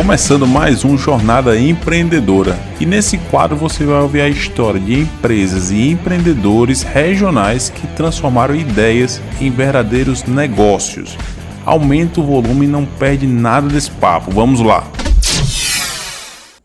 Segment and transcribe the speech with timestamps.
[0.00, 2.58] começando mais um Jornada Empreendedora.
[2.80, 8.54] E nesse quadro você vai ouvir a história de empresas e empreendedores regionais que transformaram
[8.54, 11.18] ideias em verdadeiros negócios.
[11.66, 14.30] Aumenta o volume e não perde nada desse papo.
[14.30, 14.90] Vamos lá.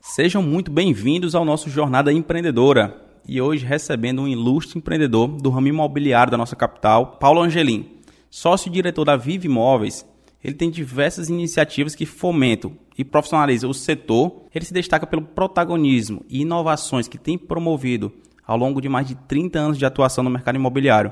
[0.01, 2.95] Sejam muito bem-vindos ao nosso Jornada Empreendedora.
[3.27, 7.85] E hoje recebendo um ilustre empreendedor do ramo imobiliário da nossa capital, Paulo Angelim.
[8.31, 10.05] Sócio diretor da Vive Imóveis,
[10.45, 14.43] ele tem diversas iniciativas que fomentam e profissionalizam o setor.
[14.53, 18.13] Ele se destaca pelo protagonismo e inovações que tem promovido
[18.45, 21.11] ao longo de mais de 30 anos de atuação no mercado imobiliário.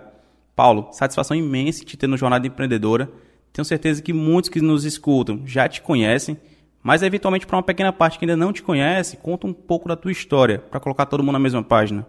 [0.55, 3.11] Paulo, satisfação imensa te ter no Jornada Empreendedora.
[3.51, 6.37] Tenho certeza que muitos que nos escutam já te conhecem,
[6.83, 9.95] mas eventualmente para uma pequena parte que ainda não te conhece, conta um pouco da
[9.95, 12.05] tua história para colocar todo mundo na mesma página.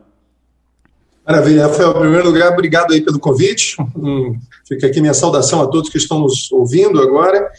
[1.27, 1.91] Maravilha, Rafael.
[1.91, 3.77] Em primeiro lugar, obrigado aí pelo convite.
[3.97, 4.37] Hum,
[4.69, 7.51] fica aqui minha saudação a todos que estão nos ouvindo agora.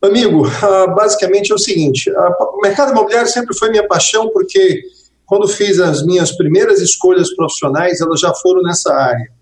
[0.00, 4.84] Amigo, ah, basicamente é o seguinte: o mercado imobiliário sempre foi minha paixão, porque
[5.26, 9.32] quando fiz as minhas primeiras escolhas profissionais, elas já foram nessa área.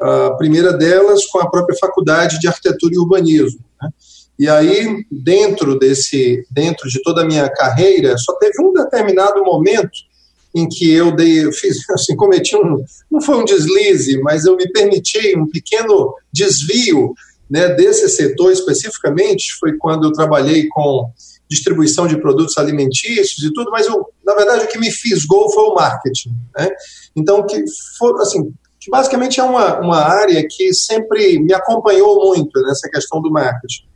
[0.00, 3.60] A primeira delas com a própria faculdade de arquitetura e urbanismo.
[3.82, 3.90] Né?
[4.38, 10.07] E aí, dentro desse, dentro de toda a minha carreira, só teve um determinado momento
[10.54, 14.56] em que eu dei, eu fiz, assim, cometi um, não foi um deslize, mas eu
[14.56, 17.14] me permiti um pequeno desvio
[17.50, 21.10] né, desse setor especificamente, foi quando eu trabalhei com
[21.48, 25.64] distribuição de produtos alimentícios e tudo, mas eu, na verdade o que me fisgou foi
[25.64, 26.30] o marketing.
[26.56, 26.68] Né?
[27.16, 27.64] Então, que
[27.98, 33.22] for, assim, que basicamente é uma, uma área que sempre me acompanhou muito nessa questão
[33.22, 33.87] do marketing.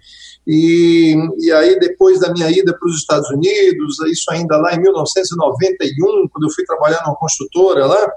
[0.47, 4.81] E, e aí, depois da minha ida para os Estados Unidos, isso ainda lá em
[4.81, 8.11] 1991, quando eu fui trabalhar numa construtora lá,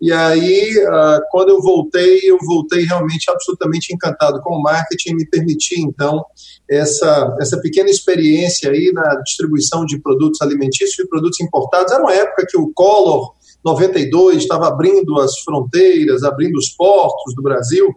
[0.00, 5.14] e aí, uh, quando eu voltei, eu voltei realmente absolutamente encantado com o marketing e
[5.14, 6.24] me permiti, então,
[6.68, 11.92] essa, essa pequena experiência aí na distribuição de produtos alimentícios e produtos importados.
[11.92, 17.42] Era uma época que o Collor 92 estava abrindo as fronteiras, abrindo os portos do
[17.42, 17.94] Brasil,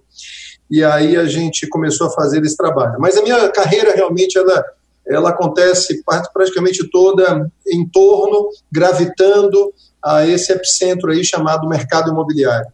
[0.74, 2.96] e aí a gente começou a fazer esse trabalho.
[2.98, 4.66] Mas a minha carreira realmente ela,
[5.08, 6.04] ela acontece
[6.34, 9.72] praticamente toda em torno, gravitando
[10.04, 12.74] a esse epicentro aí chamado mercado imobiliário.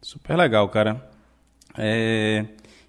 [0.00, 1.04] Super legal, cara.
[1.76, 2.44] É...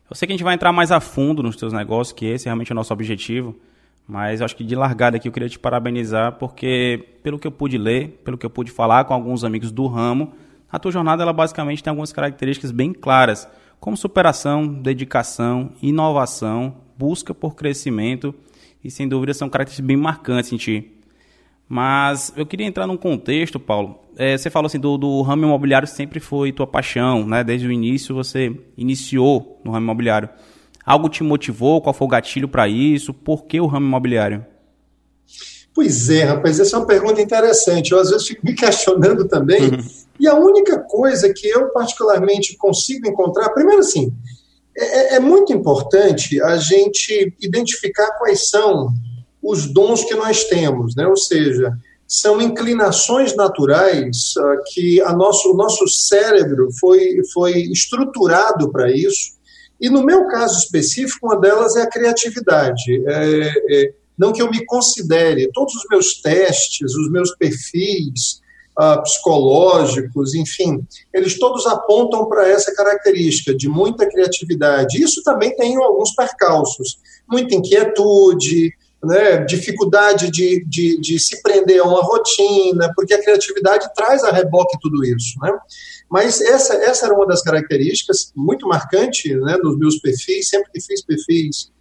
[0.07, 2.47] Eu sei que a gente vai entrar mais a fundo nos teus negócios, que esse
[2.47, 3.59] é realmente o nosso objetivo.
[4.07, 7.79] Mas acho que de largada aqui eu queria te parabenizar, porque pelo que eu pude
[7.79, 10.31] ler, pelo que eu pude falar com alguns amigos do ramo,
[10.73, 13.47] a tua jornada ela basicamente tem algumas características bem claras
[13.79, 18.33] como superação, dedicação, inovação, busca por crescimento
[18.83, 20.91] e sem dúvida são características bem marcantes em ti.
[21.69, 23.99] Mas eu queria entrar num contexto, Paulo.
[24.17, 27.43] É, você falou assim do, do, ramo imobiliário sempre foi tua paixão, né?
[27.43, 30.27] Desde o início você iniciou no ramo imobiliário.
[30.83, 31.81] Algo te motivou?
[31.81, 33.13] Qual foi o gatilho para isso?
[33.13, 34.43] Por que o ramo imobiliário?
[35.73, 37.91] Pois é, rapaz, essa é uma pergunta interessante.
[37.91, 39.63] Eu às vezes fico me questionando também.
[39.63, 44.13] Uhum e a única coisa que eu particularmente consigo encontrar, primeiro assim,
[44.77, 48.89] é, é, é muito importante a gente identificar quais são
[49.41, 51.05] os dons que nós temos, né?
[51.07, 51.73] ou seja,
[52.07, 59.33] são inclinações naturais uh, que a nosso, o nosso cérebro foi, foi estruturado para isso.
[59.81, 63.03] E no meu caso específico, uma delas é a criatividade.
[63.05, 68.41] É, é, não que eu me considere, todos os meus testes, os meus perfis,
[68.79, 75.01] uh, psicológicos, enfim, eles todos apontam para essa característica de muita criatividade.
[75.01, 78.73] Isso também tem alguns percalços, muita inquietude,
[79.03, 84.31] né, dificuldade de, de, de, se prender a uma rotina, porque a criatividade traz a
[84.31, 85.37] reboque tudo isso.
[85.41, 85.51] Né?
[86.09, 90.79] Mas essa, essa era uma das características muito marcante né, nos meus perfis, sempre que
[90.79, 91.71] fiz perfis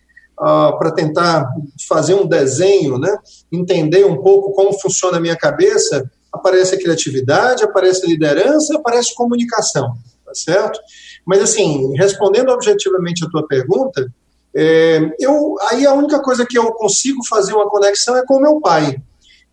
[0.41, 1.49] uh, para tentar
[1.89, 3.17] fazer um desenho, né,
[3.51, 9.15] entender um pouco como funciona a minha cabeça, aparece a criatividade, aparece a liderança, aparece
[9.15, 10.81] comunicação, tá certo?
[11.27, 14.11] Mas, assim, respondendo objetivamente a tua pergunta,
[14.55, 18.61] é, eu, aí a única coisa que eu consigo fazer uma conexão é com meu
[18.61, 18.97] pai,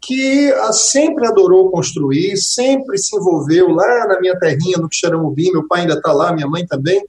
[0.02, 5.82] que sempre adorou construir, sempre se envolveu lá na minha terrinha, no Quixaramubim, meu pai
[5.82, 7.06] ainda está lá, minha mãe também,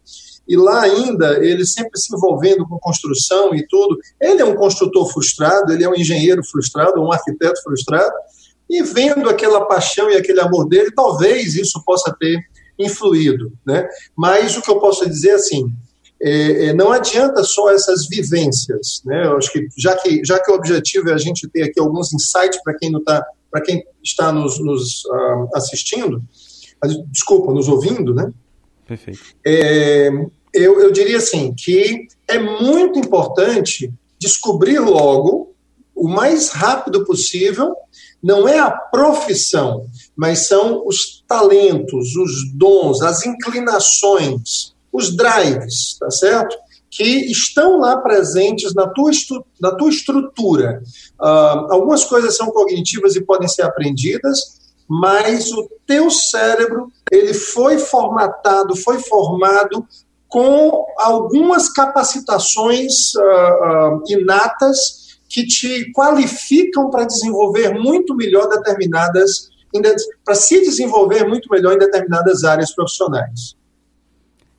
[0.50, 3.96] e lá ainda ele sempre se envolvendo com construção e tudo.
[4.20, 8.12] Ele é um construtor frustrado, ele é um engenheiro frustrado, um arquiteto frustrado,
[8.68, 12.40] e vendo aquela paixão e aquele amor dele, talvez isso possa ter
[12.76, 13.52] influído.
[13.64, 13.86] Né?
[14.16, 15.72] Mas o que eu posso dizer assim,
[16.20, 19.02] é, é, não adianta só essas vivências.
[19.04, 19.26] Né?
[19.26, 22.12] Eu acho que já, que já que o objetivo é a gente ter aqui alguns
[22.12, 23.24] insights para quem, não tá,
[23.64, 26.20] quem está nos, nos uh, assistindo,
[27.12, 28.32] desculpa, nos ouvindo, né?
[28.90, 29.20] Perfeito.
[29.46, 30.10] É,
[30.52, 35.52] eu, eu diria assim, que é muito importante descobrir logo
[35.94, 37.74] o mais rápido possível.
[38.22, 46.10] Não é a profissão, mas são os talentos, os dons, as inclinações, os drives, tá
[46.10, 46.56] certo?
[46.90, 49.10] Que estão lá presentes na tua,
[49.60, 50.82] na tua estrutura.
[51.18, 57.78] Uh, algumas coisas são cognitivas e podem ser aprendidas, mas o teu cérebro ele foi
[57.78, 59.86] formatado, foi formado
[60.30, 69.50] com algumas capacitações uh, uh, inatas que te qualificam para desenvolver muito melhor determinadas,
[70.24, 73.56] para se desenvolver muito melhor em determinadas áreas profissionais.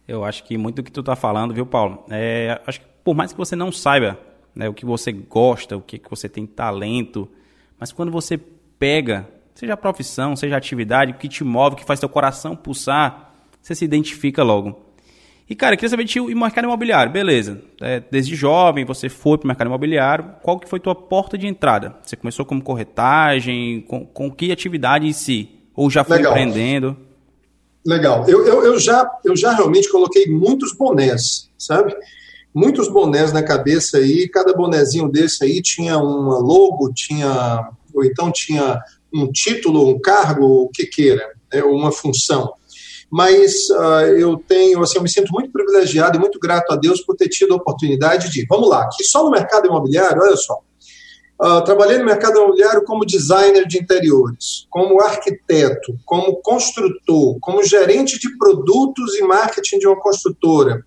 [0.08, 2.04] Eu acho que muito do que tu está falando, viu, Paulo?
[2.10, 4.20] É, acho que por mais que você não saiba
[4.54, 7.30] né, o que você gosta, o que, que você tem talento,
[7.80, 11.78] mas quando você pega, seja a profissão, seja a atividade, o que te move, o
[11.78, 14.91] que faz teu coração pulsar, você se identifica logo.
[15.52, 17.12] E, cara, eu queria saber de o mercado imobiliário.
[17.12, 17.62] Beleza.
[17.82, 20.34] É, desde jovem, você foi para o mercado imobiliário.
[20.42, 21.94] Qual que foi tua porta de entrada?
[22.02, 23.82] Você começou como corretagem?
[23.82, 25.50] Com, com que atividade em si?
[25.76, 26.32] Ou já foi Legal.
[26.32, 26.96] empreendendo?
[27.86, 28.24] Legal.
[28.30, 31.94] Eu, eu, eu, já, eu já realmente coloquei muitos bonés, sabe?
[32.56, 34.30] Muitos bonés na cabeça aí.
[34.30, 37.72] Cada bonezinho desse aí tinha um logo, tinha...
[37.94, 38.82] Ou então tinha
[39.14, 42.54] um título, um cargo, o que queira, né, uma função
[43.12, 47.02] mas uh, eu tenho, assim, eu me sinto muito privilegiado e muito grato a Deus
[47.02, 50.60] por ter tido a oportunidade de, vamos lá, que só no mercado imobiliário, olha só,
[51.44, 58.18] uh, trabalhei no mercado imobiliário como designer de interiores, como arquiteto, como construtor, como gerente
[58.18, 60.82] de produtos e marketing de uma construtora,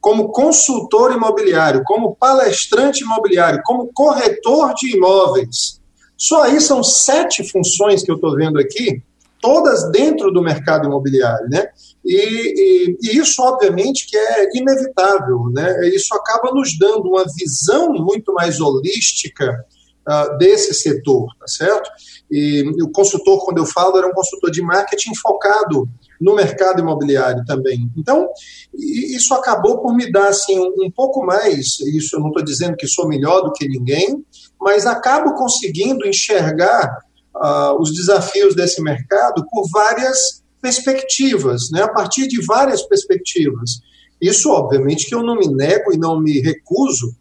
[0.00, 5.80] como consultor imobiliário, como palestrante imobiliário, como corretor de imóveis.
[6.16, 9.00] Só aí são sete funções que eu estou vendo aqui
[9.40, 11.68] todas dentro do mercado imobiliário, né?
[12.04, 15.88] E, e, e, isso, obviamente, que é inevitável, né?
[15.88, 19.64] Isso acaba nos dando uma visão muito mais holística
[20.08, 21.90] uh, desse setor, tá certo?
[22.30, 25.88] E o consultor, quando eu falo, era um consultor de marketing focado
[26.20, 27.90] no mercado imobiliário também.
[27.96, 28.28] Então,
[28.74, 31.78] isso acabou por me dar assim um, pouco mais.
[31.94, 34.24] Isso eu não estou dizendo que sou melhor do que ninguém,
[34.60, 36.98] mas acabo conseguindo enxergar
[37.42, 43.80] uh, os desafios desse mercado por várias perspectivas, né, a partir de várias perspectivas.
[44.20, 47.14] Isso, obviamente, que eu não me nego e não me recuso,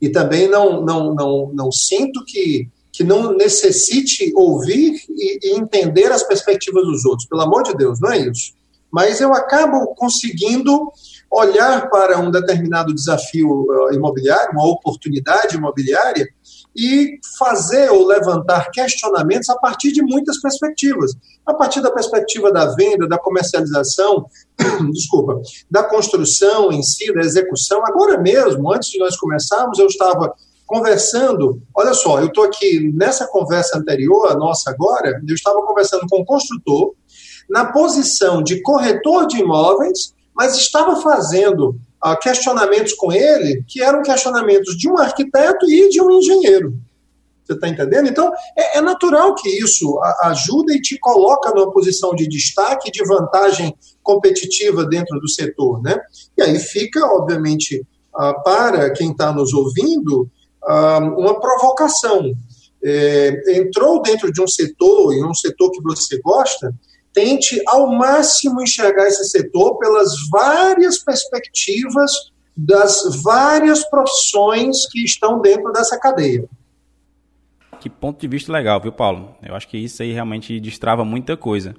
[0.00, 6.10] e também não, não, não, não sinto que, que não necessite ouvir e, e entender
[6.10, 7.28] as perspectivas dos outros.
[7.28, 8.52] Pelo amor de Deus, não é isso.
[8.90, 10.92] Mas eu acabo conseguindo
[11.30, 16.28] olhar para um determinado desafio uh, imobiliário, uma oportunidade imobiliária,
[16.76, 21.12] e fazer ou levantar questionamentos a partir de muitas perspectivas.
[21.46, 24.26] A partir da perspectiva da venda, da comercialização,
[24.92, 25.40] desculpa,
[25.70, 27.84] da construção em si, da execução.
[27.86, 30.34] Agora mesmo, antes de nós começarmos, eu estava
[30.66, 31.62] conversando.
[31.74, 36.22] Olha só, eu estou aqui nessa conversa anterior, a nossa agora, eu estava conversando com
[36.22, 36.94] um construtor
[37.48, 41.76] na posição de corretor de imóveis, mas estava fazendo
[42.20, 46.74] questionamentos com ele que eram questionamentos de um arquiteto e de um engenheiro.
[47.44, 48.08] Você está entendendo?
[48.08, 53.04] Então, é, é, natural que isso ajuda e te coloca numa posição de destaque, de
[53.04, 55.82] vantagem competitiva dentro do setor.
[55.82, 55.94] Né?
[56.38, 60.22] E aí fica, obviamente, uh, para quem está nos ouvindo,
[60.66, 62.32] uh, uma provocação.
[62.86, 66.70] É, entrou dentro de um setor, em um setor que você gosta,
[67.14, 72.10] tente ao máximo enxergar esse setor pelas várias perspectivas
[72.56, 76.44] das várias profissões que estão dentro dessa cadeia.
[77.80, 79.34] Que ponto de vista legal, viu, Paulo?
[79.42, 81.74] Eu acho que isso aí realmente destrava muita coisa.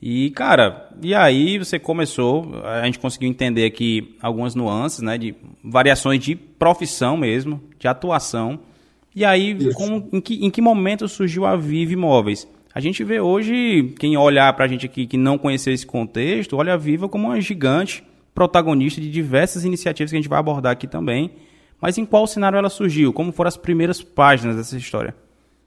[0.00, 5.34] E, cara, e aí você começou, a gente conseguiu entender aqui algumas nuances, né, de
[5.62, 8.58] variações de profissão mesmo, de atuação.
[9.14, 12.48] E aí, como, em, que, em que momento surgiu a Vive Imóveis?
[12.74, 16.56] A gente vê hoje, quem olhar para a gente aqui que não conhecer esse contexto,
[16.56, 18.02] olha a Viva como uma gigante
[18.34, 21.32] protagonista de diversas iniciativas que a gente vai abordar aqui também.
[21.80, 23.12] Mas em qual cenário ela surgiu?
[23.12, 25.14] Como foram as primeiras páginas dessa história?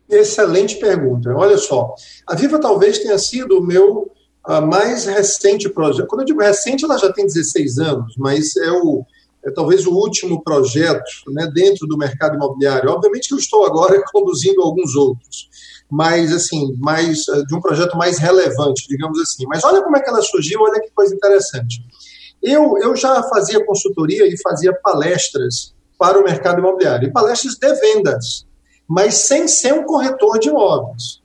[0.09, 1.29] Excelente pergunta.
[1.35, 1.93] Olha só,
[2.25, 4.11] a Viva talvez tenha sido o meu
[4.47, 6.07] uh, mais recente projeto.
[6.07, 9.05] Quando eu digo recente, ela já tem 16 anos, mas é o
[9.45, 12.89] é talvez o último projeto né, dentro do mercado imobiliário.
[12.89, 15.49] Obviamente que eu estou agora conduzindo alguns outros
[15.89, 19.45] mais assim, mais eh, de um projeto mais relevante, digamos assim.
[19.47, 21.79] Mas olha como é que ela surgiu, olha que coisa interessante.
[22.41, 27.73] Eu, eu já fazia consultoria e fazia palestras para o mercado imobiliário, e palestras de
[27.75, 28.45] vendas,
[28.87, 31.21] mas sem ser um corretor de imóveis.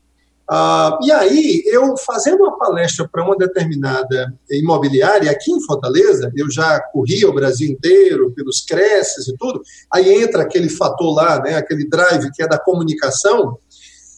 [0.50, 6.50] Uh, e aí, eu fazendo uma palestra para uma determinada imobiliária aqui em Fortaleza, eu
[6.50, 11.54] já corri o Brasil inteiro, pelos creches e tudo, aí entra aquele fator lá, né,
[11.54, 13.58] aquele drive que é da comunicação,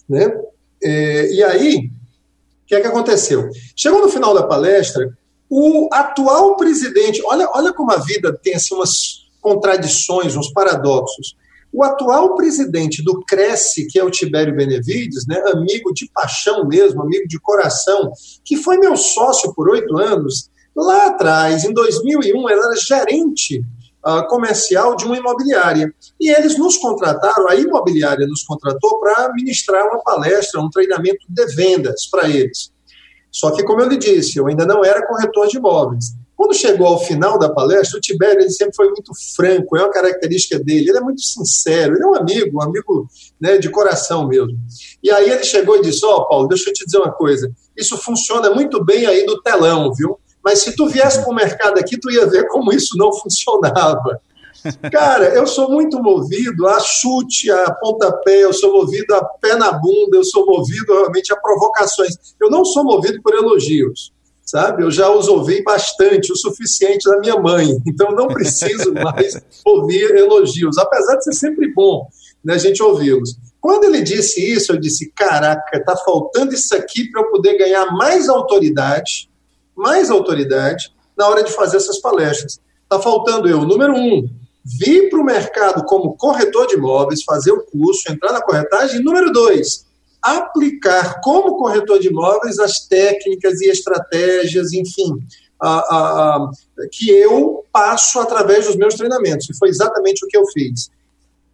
[0.09, 0.35] né,
[0.83, 3.51] é, e aí, o que é que aconteceu?
[3.77, 5.07] Chegou no final da palestra,
[5.51, 11.37] o atual presidente, olha, olha como a vida tem assim, umas contradições, uns paradoxos.
[11.73, 17.03] O atual presidente do Cresce, que é o Tibério Benevides, né, amigo de paixão mesmo,
[17.03, 18.13] amigo de coração,
[18.45, 23.65] que foi meu sócio por oito anos, lá atrás, em 2001, ele era gerente
[24.07, 25.93] uh, comercial de uma imobiliária.
[26.21, 31.47] E eles nos contrataram, a imobiliária nos contratou para ministrar uma palestra, um treinamento de
[31.55, 32.71] vendas para eles.
[33.31, 36.15] Só que, como eu lhe disse, eu ainda não era corretor de imóveis.
[36.43, 39.93] Quando chegou ao final da palestra, o Tibério ele sempre foi muito franco, é uma
[39.93, 43.09] característica dele, ele é muito sincero, ele é um amigo, um amigo
[43.41, 44.59] né, de coração mesmo.
[45.01, 47.49] E aí ele chegou e disse, ó oh, Paulo, deixa eu te dizer uma coisa,
[47.77, 50.19] isso funciona muito bem aí no telão, viu?
[50.43, 54.21] Mas se tu viesse para o mercado aqui, tu ia ver como isso não funcionava.
[54.91, 59.71] Cara, eu sou muito movido a chute, a pontapé, eu sou movido a pé na
[59.71, 62.17] bunda, eu sou movido realmente a provocações.
[62.41, 64.13] Eu não sou movido por elogios
[64.53, 64.83] sabe?
[64.83, 70.15] Eu já os ouvi bastante, o suficiente da minha mãe, então não preciso mais ouvir
[70.15, 72.07] elogios, apesar de ser sempre bom
[72.45, 73.39] né, a gente ouvi-los.
[73.59, 77.93] Quando ele disse isso, eu disse: caraca, está faltando isso aqui para eu poder ganhar
[77.93, 79.31] mais autoridade,
[79.75, 82.61] mais autoridade na hora de fazer essas palestras.
[82.83, 84.29] Está faltando eu, número um,
[84.63, 89.01] vir para o mercado como corretor de imóveis, fazer o curso, entrar na corretagem.
[89.01, 89.87] E número dois,
[90.23, 95.19] aplicar como corretor de imóveis as técnicas e estratégias, enfim,
[95.61, 96.51] a, a, a,
[96.91, 99.51] que eu passo através dos meus treinamentos.
[99.51, 100.91] E foi exatamente o que eu fiz.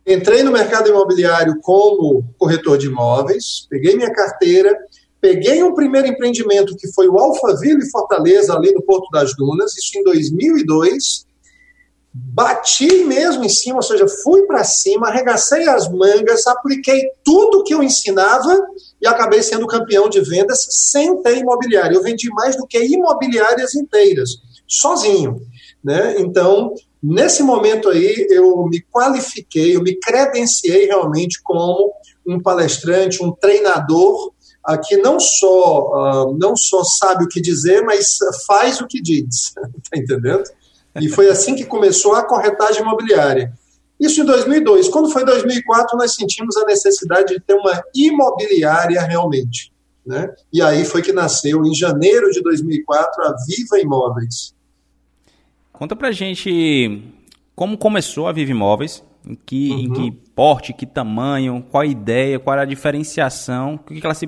[0.06, 4.74] Entrei no mercado imobiliário como corretor de imóveis, peguei minha carteira,
[5.20, 9.98] peguei um primeiro empreendimento que foi o Alphaville Fortaleza, ali no Porto das Dunas, isso
[9.98, 11.26] em 2002,
[12.38, 17.74] bati mesmo em cima, ou seja, fui para cima, arregacei as mangas, apliquei tudo que
[17.74, 18.56] eu ensinava
[19.00, 21.94] e acabei sendo campeão de vendas sem ter imobiliária.
[21.94, 24.30] Eu vendi mais do que imobiliárias inteiras,
[24.66, 25.40] sozinho.
[25.82, 26.16] Né?
[26.18, 31.92] Então, nesse momento aí, eu me qualifiquei, eu me credenciei realmente como
[32.26, 34.32] um palestrante, um treinador
[34.68, 39.00] uh, que não só, uh, não só sabe o que dizer, mas faz o que
[39.00, 39.54] diz.
[39.56, 40.44] Está entendendo?
[41.00, 43.52] E foi assim que começou a corretagem imobiliária.
[43.98, 44.88] Isso em 2002.
[44.88, 49.72] Quando foi 2004, nós sentimos a necessidade de ter uma imobiliária realmente.
[50.06, 50.32] Né?
[50.52, 54.54] E aí foi que nasceu, em janeiro de 2004, a Viva Imóveis.
[55.72, 57.02] Conta pra gente
[57.54, 59.78] como começou a Viva Imóveis, em que, uhum.
[59.78, 64.26] em que porte, que tamanho, qual a ideia, qual a diferenciação, o que, ela se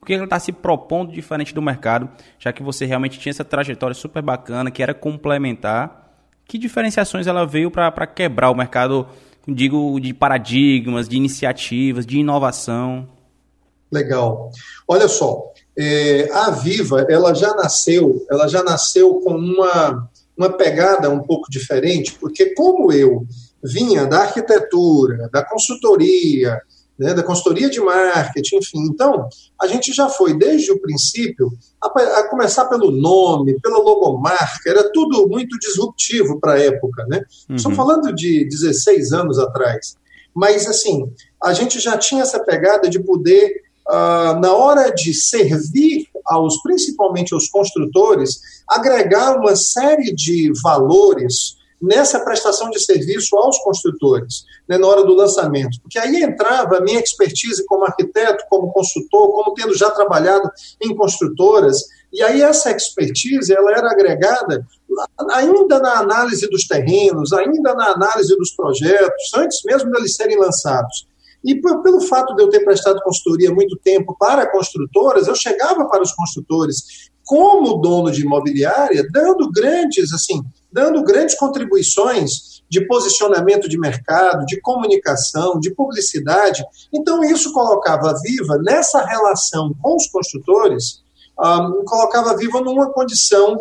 [0.00, 2.08] o que ela está se propondo diferente do mercado,
[2.38, 6.07] já que você realmente tinha essa trajetória super bacana, que era complementar
[6.48, 9.06] que diferenciações ela veio para quebrar o mercado,
[9.46, 13.06] digo, de paradigmas, de iniciativas, de inovação?
[13.92, 14.50] Legal.
[14.88, 21.10] Olha só, é, a Viva, ela já nasceu, ela já nasceu com uma, uma pegada
[21.10, 23.26] um pouco diferente, porque como eu
[23.62, 26.62] vinha da arquitetura, da consultoria,
[26.98, 28.80] né, da consultoria de marketing, enfim.
[28.90, 29.28] Então,
[29.60, 34.90] a gente já foi desde o princípio, a, a começar pelo nome, pela logomarca, era
[34.92, 37.04] tudo muito disruptivo para a época.
[37.06, 37.22] Né?
[37.48, 37.56] Uhum.
[37.56, 39.96] Estou falando de 16 anos atrás.
[40.34, 41.10] Mas, assim,
[41.42, 47.32] a gente já tinha essa pegada de poder, uh, na hora de servir aos, principalmente
[47.32, 54.86] aos construtores, agregar uma série de valores nessa prestação de serviço aos construtores, né, na
[54.86, 55.80] hora do lançamento.
[55.80, 60.50] Porque aí entrava a minha expertise como arquiteto, como consultor, como tendo já trabalhado
[60.82, 64.66] em construtoras, e aí essa expertise ela era agregada
[65.30, 71.06] ainda na análise dos terrenos, ainda na análise dos projetos, antes mesmo deles serem lançados.
[71.44, 76.02] E pelo fato de eu ter prestado consultoria muito tempo para construtoras, eu chegava para
[76.02, 83.78] os construtores como dono de imobiliária, dando grandes, assim, dando grandes contribuições de posicionamento de
[83.78, 86.64] mercado, de comunicação, de publicidade.
[86.92, 91.02] Então, isso colocava Viva nessa relação com os construtores,
[91.38, 93.56] um, colocava a Viva numa condição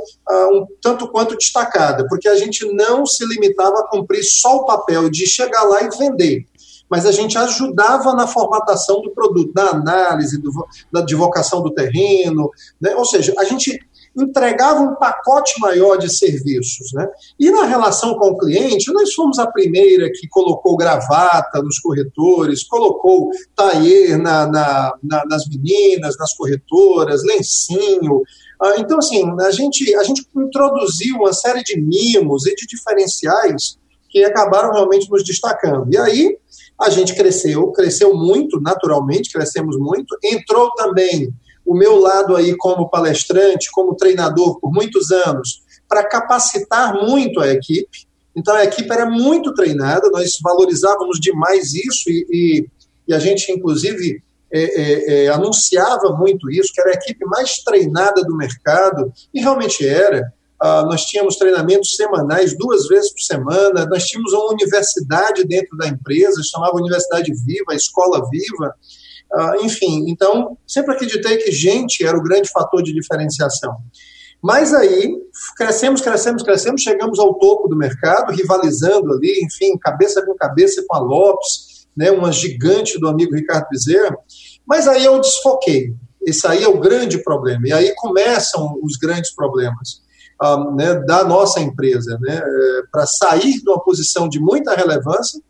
[0.52, 5.10] um tanto quanto destacada, porque a gente não se limitava a cumprir só o papel
[5.10, 6.46] de chegar lá e vender
[6.90, 10.52] mas a gente ajudava na formatação do produto, na análise, do,
[10.92, 12.50] da divulgação do terreno,
[12.80, 12.96] né?
[12.96, 13.78] ou seja, a gente
[14.18, 16.92] entregava um pacote maior de serviços.
[16.94, 17.08] Né?
[17.40, 22.64] E na relação com o cliente, nós fomos a primeira que colocou gravata nos corretores,
[22.68, 28.22] colocou taier na, na, na, nas meninas, nas corretoras, lencinho.
[28.62, 33.78] Ah, então, assim, a gente, a gente introduziu uma série de mimos e de diferenciais
[34.10, 35.94] que acabaram realmente nos destacando.
[35.94, 36.38] E aí
[36.80, 40.18] a gente cresceu, cresceu muito, naturalmente, crescemos muito.
[40.24, 41.34] Entrou também
[41.68, 47.48] o meu lado aí como palestrante, como treinador por muitos anos, para capacitar muito a
[47.52, 48.08] equipe.
[48.36, 52.68] Então a equipe era muito treinada, nós valorizávamos demais isso e, e,
[53.10, 57.58] e a gente, inclusive, é, é, é, anunciava muito isso, que era a equipe mais
[57.64, 60.32] treinada do mercado, e realmente era.
[60.64, 65.88] Uh, nós tínhamos treinamentos semanais, duas vezes por semana, nós tínhamos uma universidade dentro da
[65.88, 68.74] empresa, chamava Universidade Viva, Escola Viva,
[69.34, 73.78] uh, enfim, então sempre acreditei que gente era o grande fator de diferenciação.
[74.42, 75.16] Mas aí
[75.56, 80.96] crescemos, crescemos, crescemos, chegamos ao topo do mercado, rivalizando ali, enfim, cabeça com cabeça com
[80.96, 84.16] a Lopes, né, uma gigante do amigo Ricardo Bezerra.
[84.66, 85.94] Mas aí eu desfoquei.
[86.22, 87.68] Esse aí é o grande problema.
[87.68, 90.02] E aí começam os grandes problemas
[90.44, 95.42] um, né, da nossa empresa, né, é, para sair de uma posição de muita relevância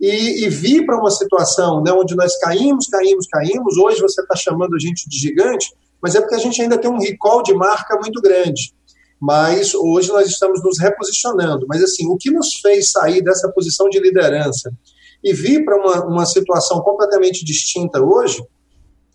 [0.00, 3.76] e, e vir para uma situação né, onde nós caímos, caímos, caímos.
[3.76, 6.90] Hoje você está chamando a gente de gigante, mas é porque a gente ainda tem
[6.90, 8.72] um recall de marca muito grande.
[9.20, 11.66] Mas hoje nós estamos nos reposicionando.
[11.68, 14.72] Mas assim, o que nos fez sair dessa posição de liderança
[15.22, 18.42] e vir para uma, uma situação completamente distinta hoje,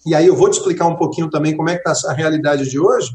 [0.06, 2.70] e aí eu vou te explicar um pouquinho também como é que está a realidade
[2.70, 3.10] de hoje,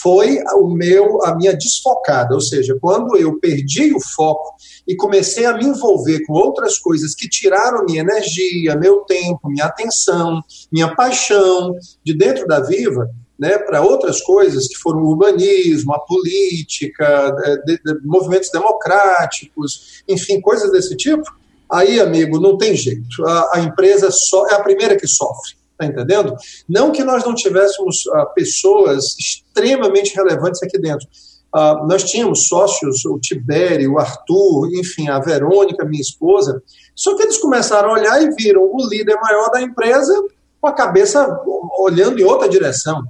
[0.00, 4.54] foi o meu a minha desfocada, ou seja, quando eu perdi o foco
[4.86, 9.66] e comecei a me envolver com outras coisas que tiraram minha energia, meu tempo, minha
[9.66, 11.74] atenção, minha paixão
[12.04, 17.30] de dentro da Viva, né, para outras coisas que foram o urbanismo, a política,
[17.64, 21.22] de, de, movimentos democráticos, enfim, coisas desse tipo,
[21.70, 23.24] aí, amigo, não tem jeito.
[23.24, 25.56] A, a empresa só é a primeira que sofre.
[25.80, 26.34] Está entendendo?
[26.68, 31.06] Não que nós não tivéssemos uh, pessoas extremamente relevantes aqui dentro.
[31.54, 36.60] Uh, nós tínhamos sócios, o Tibério, o Arthur, enfim, a Verônica, minha esposa.
[36.96, 40.12] Só que eles começaram a olhar e viram o líder maior da empresa
[40.60, 41.40] com a cabeça
[41.78, 43.04] olhando em outra direção.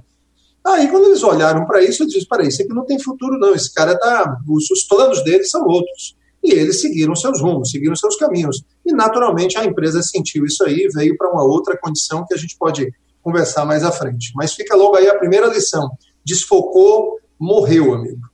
[0.65, 3.55] Aí, quando eles olharam para isso, eles disseram: peraí, isso aqui não tem futuro, não.
[3.55, 4.37] Esse cara tá.
[4.47, 6.15] Os planos dele são outros.
[6.43, 8.63] E eles seguiram seus rumos, seguiram seus caminhos.
[8.85, 12.37] E, naturalmente, a empresa sentiu isso aí e veio para uma outra condição que a
[12.37, 14.31] gente pode conversar mais à frente.
[14.35, 15.89] Mas fica logo aí a primeira lição.
[16.23, 18.29] Desfocou, morreu, amigo.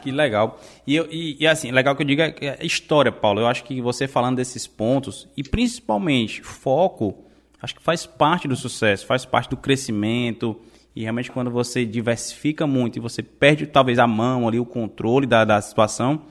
[0.00, 0.60] Que legal.
[0.86, 3.40] E, e, e, assim, legal que eu diga é história, Paulo.
[3.40, 7.24] Eu acho que você falando desses pontos, e principalmente foco,
[7.60, 10.56] acho que faz parte do sucesso, faz parte do crescimento.
[10.94, 15.26] E realmente quando você diversifica muito e você perde talvez a mão ali, o controle
[15.26, 16.22] da, da situação,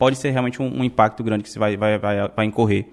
[0.00, 2.86] pode ser realmente um, um impacto grande que você vai, vai, vai, vai incorrer.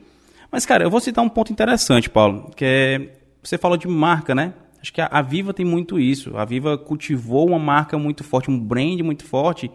[0.51, 3.13] Mas, cara, eu vou citar um ponto interessante, Paulo, que é.
[3.41, 4.53] Você falou de marca, né?
[4.81, 6.35] Acho que a, a Viva tem muito isso.
[6.35, 9.71] A Viva cultivou uma marca muito forte, um brand muito forte.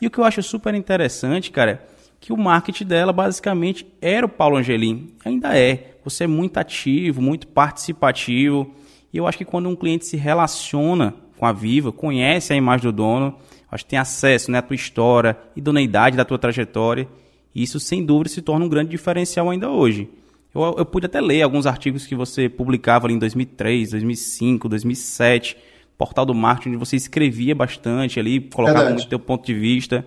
[0.00, 1.86] E o que eu acho super interessante, cara,
[2.18, 5.12] que o marketing dela basicamente era o Paulo Angelim.
[5.22, 5.98] Ainda é.
[6.02, 8.74] Você é muito ativo, muito participativo.
[9.12, 12.90] E eu acho que quando um cliente se relaciona com a Viva, conhece a imagem
[12.90, 13.36] do dono,
[13.70, 17.08] acho que tem acesso né, à tua história, idoneidade da tua trajetória.
[17.54, 20.08] E isso, sem dúvida, se torna um grande diferencial ainda hoje.
[20.54, 25.56] Eu, eu pude até ler alguns artigos que você publicava ali em 2003, 2005, 2007,
[25.96, 29.00] portal do marketing, onde você escrevia bastante ali, colocava Verdade.
[29.02, 30.04] muito teu ponto de vista.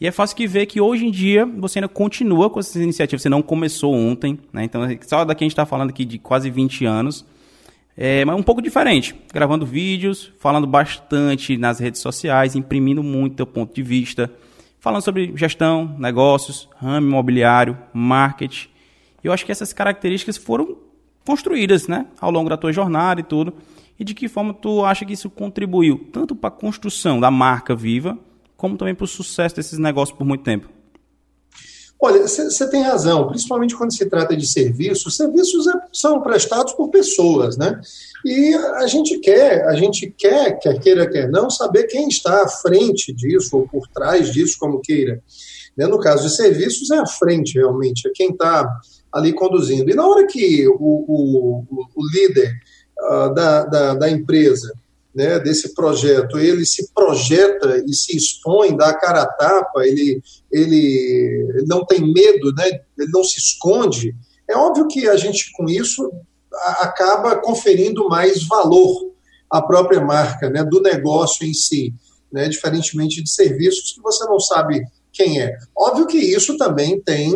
[0.00, 3.22] E é fácil que ver que hoje em dia você ainda continua com essas iniciativas,
[3.22, 4.64] você não começou ontem, né?
[4.64, 7.24] Então, só daqui a gente está falando aqui de quase 20 anos.
[7.96, 13.46] É, mas um pouco diferente, gravando vídeos, falando bastante nas redes sociais, imprimindo muito teu
[13.46, 14.32] ponto de vista,
[14.80, 18.68] falando sobre gestão, negócios, ramo imobiliário, marketing.
[19.22, 20.76] Eu acho que essas características foram
[21.24, 23.54] construídas, né, ao longo da tua jornada e tudo.
[23.98, 27.76] E de que forma tu acha que isso contribuiu tanto para a construção da marca
[27.76, 28.18] viva,
[28.56, 30.68] como também para o sucesso desses negócios por muito tempo?
[32.04, 35.16] Olha, você tem razão, principalmente quando se trata de serviços.
[35.16, 37.80] Serviços é, são prestados por pessoas, né?
[38.26, 42.48] E a gente quer, a gente quer, quer queira, quer não, saber quem está à
[42.48, 45.22] frente disso ou por trás disso, como queira.
[45.76, 45.86] Né?
[45.86, 48.68] No caso de serviços, é à frente, realmente, é quem está
[49.12, 49.88] ali conduzindo.
[49.88, 52.52] E na hora que o, o, o líder
[52.98, 54.72] uh, da, da, da empresa
[55.14, 60.22] né, desse projeto, ele se projeta e se expõe, dá a cara a tapa, ele,
[60.50, 62.66] ele não tem medo, né,
[62.98, 64.14] ele não se esconde,
[64.48, 66.10] é óbvio que a gente, com isso,
[66.80, 69.12] acaba conferindo mais valor
[69.50, 71.94] a própria marca, né, do negócio em si,
[72.32, 75.56] né, diferentemente de serviços que você não sabe quem é.
[75.76, 77.34] Óbvio que isso também tem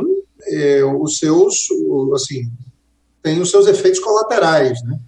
[0.49, 1.55] é, os seus,
[2.15, 2.51] assim,
[3.23, 4.99] tem os seus efeitos colaterais, né?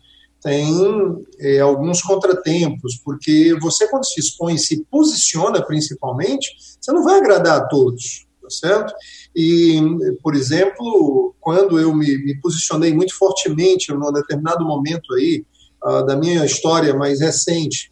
[0.43, 7.03] Tem é, alguns contratempos, porque você, quando se expõe e se posiciona principalmente, você não
[7.03, 8.95] vai agradar a todos, tá certo?
[9.35, 9.81] E,
[10.23, 15.45] por exemplo, quando eu me, me posicionei muito fortemente num determinado momento aí
[15.85, 17.91] uh, da minha história mais recente,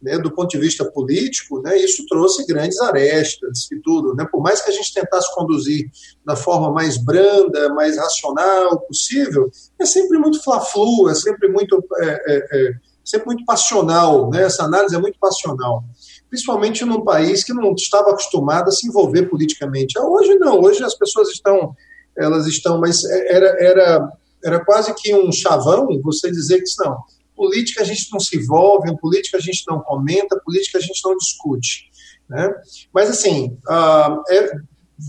[0.00, 4.14] né, do ponto de vista político, né, isso trouxe grandes arestas e tudo.
[4.14, 5.90] Né, por mais que a gente tentasse conduzir
[6.24, 12.06] da forma mais branda, mais racional possível, é sempre muito fla-flu, é sempre muito, é,
[12.06, 12.72] é, é,
[13.04, 14.30] sempre muito passional.
[14.30, 15.82] Né, essa análise é muito passional.
[16.30, 19.98] Principalmente num país que não estava acostumado a se envolver politicamente.
[19.98, 21.74] Hoje não, hoje as pessoas estão,
[22.16, 24.12] elas estão, mas era, era,
[24.44, 26.98] era quase que um chavão você dizer que não
[27.38, 31.16] política a gente não se envolve, política a gente não comenta, política a gente não
[31.16, 31.88] discute.
[32.28, 32.52] Né?
[32.92, 34.50] Mas, assim, uh, é,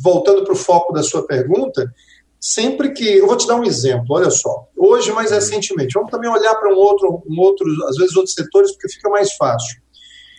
[0.01, 1.91] voltando para o foco da sua pergunta,
[2.39, 3.03] sempre que.
[3.03, 4.67] Eu vou te dar um exemplo, olha só.
[4.77, 8.71] Hoje, mais recentemente, vamos também olhar para um outro, um outro, às vezes, outros setores,
[8.71, 9.81] porque fica mais fácil.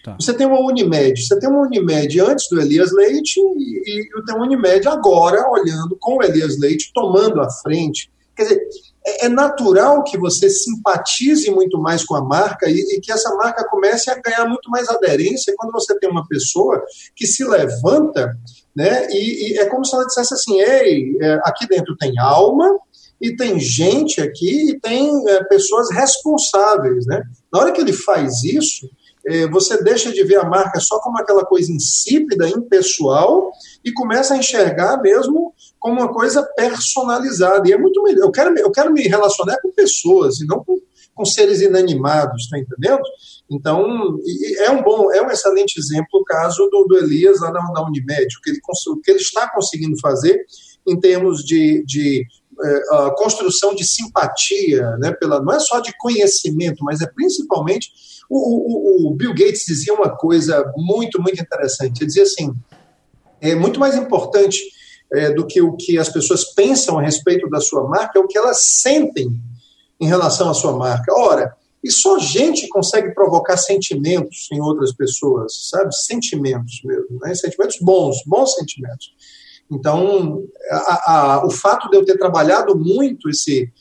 [0.03, 0.17] Tá.
[0.19, 4.35] Você tem uma Unimed, você tem uma Unimed antes do Elias Leite e, e tem
[4.35, 8.11] uma Unimed agora, olhando com o Elias Leite, tomando a frente.
[8.35, 8.69] Quer dizer,
[9.07, 13.35] é, é natural que você simpatize muito mais com a marca e, e, que essa
[13.37, 16.83] marca comece a ganhar muito mais aderência quando você tem uma pessoa
[17.17, 18.37] que se levanta,
[18.75, 19.09] né?
[19.11, 22.79] E, e é como se ela dissesse assim: ei, é, aqui dentro tem alma
[23.21, 27.23] e tem gente aqui e tem é, pessoas responsáveis, né?
[27.53, 28.89] Na hora que ele faz isso,
[29.27, 33.51] é, você deixa de ver a marca só como aquela coisa insípida, impessoal,
[33.85, 37.69] e começa a enxergar mesmo como uma coisa personalizada.
[37.69, 38.27] E é muito melhor.
[38.27, 40.79] Eu quero, eu quero me relacionar com pessoas e não com,
[41.15, 43.03] com seres inanimados, tá entendendo?
[43.51, 44.19] Então,
[44.59, 47.85] é um bom, é um excelente exemplo o caso do, do Elias lá na, na
[47.87, 50.45] Unimed, o que, ele, o que ele está conseguindo fazer
[50.87, 56.85] em termos de, de uh, construção de simpatia, né, pela, não é só de conhecimento,
[56.85, 57.91] mas é principalmente
[58.31, 61.99] o, o, o, Bill Gates dizia uma coisa muito, muito interessante.
[61.99, 62.55] Ele dizia assim:
[63.41, 64.61] é muito mais importante
[65.13, 68.27] é, do que o que as pessoas pensam a respeito da sua marca, é o
[68.27, 69.31] que elas sentem
[70.01, 71.13] em relação à sua marca.
[71.15, 75.95] Ora, e só gente consegue provocar sentimentos em outras pessoas, sabe?
[75.95, 77.35] Sentimentos mesmo, né?
[77.35, 79.15] Sentimentos bons, bons sentimentos.
[79.71, 83.73] Então, a, a, o fato de eu ter trabalhado muito esse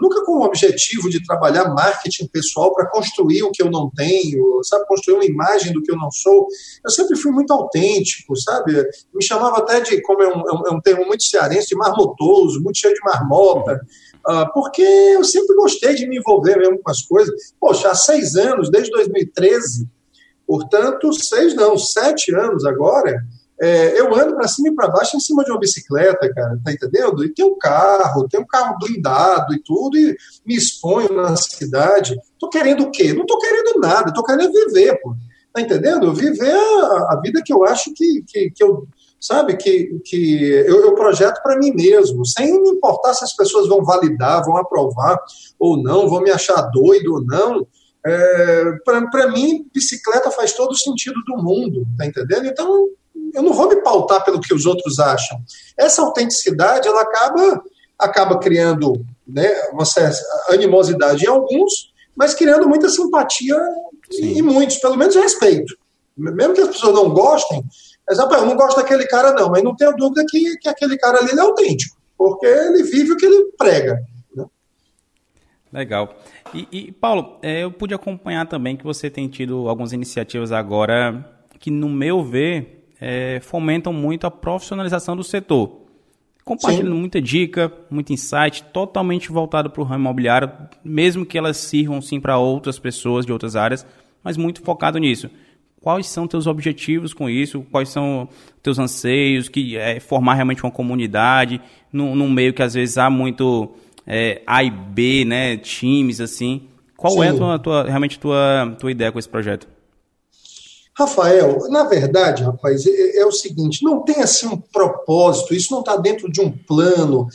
[0.00, 4.62] Nunca com o objetivo de trabalhar marketing pessoal para construir o que eu não tenho,
[4.64, 6.48] sabe, construir uma imagem do que eu não sou.
[6.84, 8.72] Eu sempre fui muito autêntico, sabe?
[9.14, 12.60] Me chamava até de, como é um, é um é termo muito cearense, de marmotoso,
[12.62, 13.80] muito cheio de marmota,
[14.28, 17.34] uh, porque eu sempre gostei de me envolver mesmo com as coisas.
[17.60, 19.88] Poxa, há seis anos, desde 2013,
[20.46, 23.16] portanto, seis não, sete anos agora,
[23.60, 26.72] é, eu ando para cima e para baixo em cima de uma bicicleta, cara, tá
[26.72, 27.24] entendendo?
[27.24, 30.14] E tem um carro, tem um carro blindado e tudo, e
[30.44, 32.16] me exponho na cidade.
[32.38, 33.14] Tô querendo o quê?
[33.14, 35.14] Não tô querendo nada, tô querendo viver, pô.
[35.54, 36.12] Tá entendendo?
[36.12, 38.86] Viver a, a vida que eu acho que, que, que eu,
[39.18, 43.66] sabe, que, que eu, eu projeto para mim mesmo, sem me importar se as pessoas
[43.66, 45.18] vão validar, vão aprovar
[45.58, 47.66] ou não, vão me achar doido ou não.
[48.04, 48.64] É,
[49.10, 52.46] para mim, bicicleta faz todo o sentido do mundo, tá entendendo?
[52.46, 52.88] Então,
[53.34, 55.38] eu não vou me pautar pelo que os outros acham.
[55.76, 57.62] Essa autenticidade, ela acaba,
[57.98, 60.18] acaba criando né, uma certa
[60.50, 63.56] animosidade em alguns, mas criando muita simpatia
[64.10, 64.38] Sim.
[64.38, 65.76] em muitos, pelo menos respeito.
[66.16, 67.62] Mesmo que as pessoas não gostem,
[68.08, 70.96] mas, rapaz, eu não gosto daquele cara não, mas não tenho dúvida que, que aquele
[70.96, 74.00] cara ali é autêntico, porque ele vive o que ele prega.
[74.34, 74.46] Né?
[75.72, 76.16] Legal.
[76.54, 81.32] E, e Paulo, é, eu pude acompanhar também que você tem tido algumas iniciativas agora
[81.58, 85.86] que, no meu ver, é, fomentam muito a profissionalização do setor.
[86.44, 87.00] Compartilhando sim.
[87.00, 90.50] muita dica, muito insight, totalmente voltado para o ramo imobiliário,
[90.84, 93.84] mesmo que elas sirvam sim para outras pessoas de outras áreas,
[94.22, 95.28] mas muito focado nisso.
[95.80, 97.66] Quais são teus objetivos com isso?
[97.70, 98.28] Quais são
[98.62, 99.48] teus anseios?
[99.48, 101.60] Que é formar realmente uma comunidade
[101.92, 103.74] num, num meio que às vezes há muito
[104.06, 106.68] é, A e B, né, times assim.
[106.96, 107.22] Qual sim.
[107.22, 109.68] é a tua, tua, realmente tua, tua ideia com esse projeto?
[110.98, 115.80] Rafael, na verdade, rapaz, é, é, o seguinte: não tem assim um propósito, isso não
[115.80, 117.28] está dentro de um plano.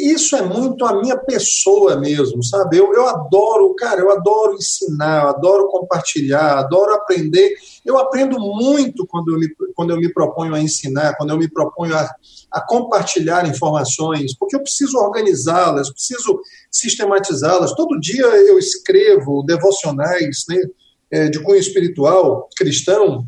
[0.00, 2.76] isso é muito a minha pessoa mesmo, sabe?
[2.76, 7.54] Eu, eu adoro, cara, eu adoro ensinar, eu adoro compartilhar, adoro aprender.
[7.86, 11.48] Eu aprendo muito quando eu me, quando eu me proponho a ensinar, quando eu me
[11.48, 12.10] proponho a,
[12.50, 17.72] a compartilhar informações, porque eu preciso organizá-las, preciso sistematizá-las.
[17.74, 20.60] Todo dia eu escrevo devocionais né,
[21.10, 23.26] é, de cunho espiritual cristão,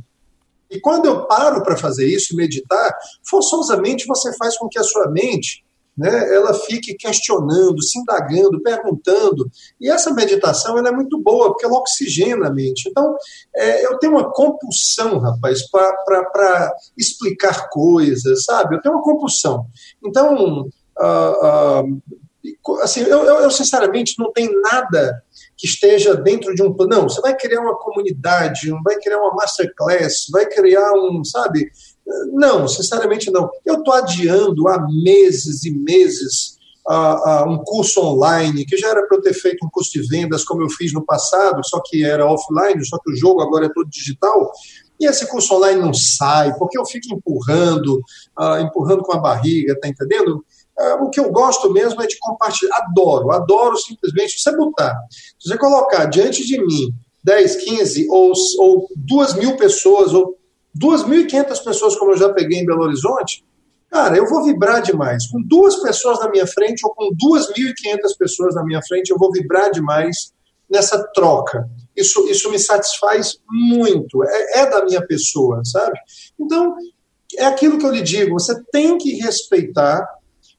[0.70, 2.96] e quando eu paro para fazer isso, meditar,
[3.28, 5.64] forçosamente você faz com que a sua mente
[5.98, 9.50] né, ela fique questionando, se indagando, perguntando.
[9.80, 12.88] E essa meditação ela é muito boa, porque ela oxigena a mente.
[12.88, 13.16] Então,
[13.54, 18.76] é, eu tenho uma compulsão, rapaz, para explicar coisas, sabe?
[18.76, 19.66] Eu tenho uma compulsão.
[20.02, 22.02] Então, uh, uh,
[22.82, 25.22] assim, eu, eu, eu, sinceramente não tenho nada
[25.56, 26.96] que esteja dentro de um plano.
[26.96, 31.70] Não, você vai criar uma comunidade, vai criar uma masterclass, vai criar um, sabe,
[32.32, 33.50] não, sinceramente não.
[33.64, 36.58] Eu estou adiando há meses e meses
[37.46, 40.62] um curso online, que já era para eu ter feito um curso de vendas, como
[40.62, 43.88] eu fiz no passado, só que era offline, só que o jogo agora é todo
[43.88, 44.50] digital.
[44.98, 48.02] E esse curso online não sai, porque eu fico empurrando,
[48.38, 50.44] uh, empurrando com a barriga, tá entendendo?
[51.00, 52.76] O que eu gosto mesmo é de compartilhar.
[52.76, 54.96] Adoro, adoro simplesmente você botar.
[55.38, 60.38] Se você colocar diante de mim 10, 15 ou, ou 2 mil pessoas, ou
[60.78, 63.44] 2.500 pessoas, como eu já peguei em Belo Horizonte,
[63.90, 65.26] cara, eu vou vibrar demais.
[65.28, 69.30] Com duas pessoas na minha frente ou com 2.500 pessoas na minha frente, eu vou
[69.32, 70.32] vibrar demais
[70.70, 71.68] nessa troca.
[71.96, 74.22] Isso, isso me satisfaz muito.
[74.24, 75.98] É, é da minha pessoa, sabe?
[76.38, 76.76] Então,
[77.36, 80.06] é aquilo que eu lhe digo: você tem que respeitar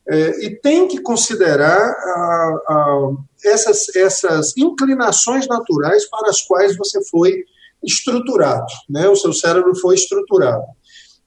[0.10, 3.12] é, e tem que considerar a, a,
[3.46, 7.44] essas, essas inclinações naturais para as quais você foi
[7.84, 9.08] estruturado, né?
[9.08, 10.64] O seu cérebro foi estruturado,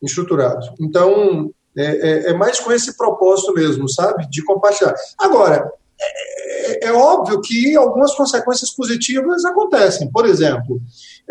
[0.02, 0.66] estruturado.
[0.80, 4.94] Então é, é, é mais com esse propósito mesmo, sabe, de compartilhar.
[5.18, 10.10] Agora é, é, é óbvio que algumas consequências positivas acontecem.
[10.10, 10.80] Por exemplo,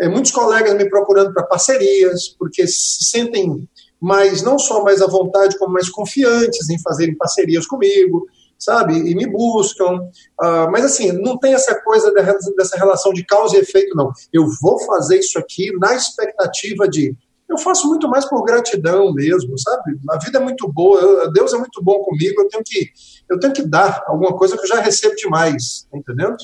[0.00, 3.68] é, muitos colegas me procurando para parcerias, porque se sentem
[4.04, 8.94] mais não só mais à vontade, como mais confiantes em fazerem parcerias comigo sabe?
[8.94, 9.96] E me buscam.
[10.40, 12.12] Uh, mas assim, não tem essa coisa
[12.56, 14.10] dessa relação de causa e efeito, não.
[14.32, 17.14] Eu vou fazer isso aqui na expectativa de.
[17.46, 19.98] Eu faço muito mais por gratidão mesmo, sabe?
[20.10, 22.88] A vida é muito boa, Deus é muito bom comigo, eu tenho que,
[23.28, 26.38] eu tenho que dar alguma coisa que eu já recebo demais, entendendo?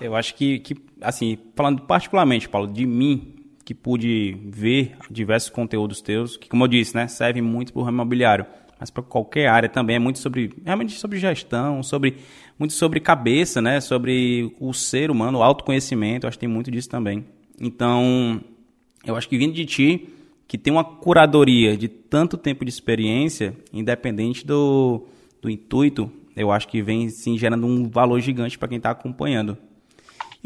[0.00, 3.35] Eu acho que, que, assim, falando particularmente, Paulo, de mim,
[3.66, 7.84] que pude ver diversos conteúdos teus, que, como eu disse, né, servem muito para o
[7.84, 8.46] ramo imobiliário
[8.78, 12.18] mas para qualquer área também é muito sobre realmente sobre gestão, sobre
[12.58, 13.80] muito sobre cabeça, né?
[13.80, 17.24] Sobre o ser humano, o autoconhecimento, eu acho que tem muito disso também.
[17.60, 18.40] Então,
[19.04, 20.08] eu acho que vindo de ti,
[20.46, 25.06] que tem uma curadoria de tanto tempo de experiência, independente do,
[25.40, 29.56] do intuito, eu acho que vem sim gerando um valor gigante para quem está acompanhando.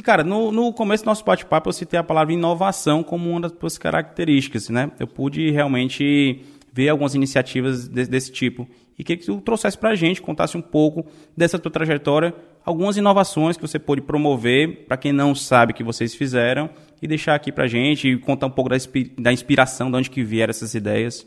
[0.00, 3.38] E, cara, no, no começo do nosso bate-papo eu citei a palavra inovação como uma
[3.38, 4.90] das suas características, né?
[4.98, 8.66] Eu pude realmente ver algumas iniciativas desse, desse tipo.
[8.98, 11.04] E queria que tu trouxesse para a gente, contasse um pouco
[11.36, 12.34] dessa tua trajetória,
[12.64, 16.70] algumas inovações que você pôde promover, para quem não sabe que vocês fizeram,
[17.02, 18.76] e deixar aqui para a gente e contar um pouco da,
[19.18, 21.26] da inspiração, de onde que vieram essas ideias.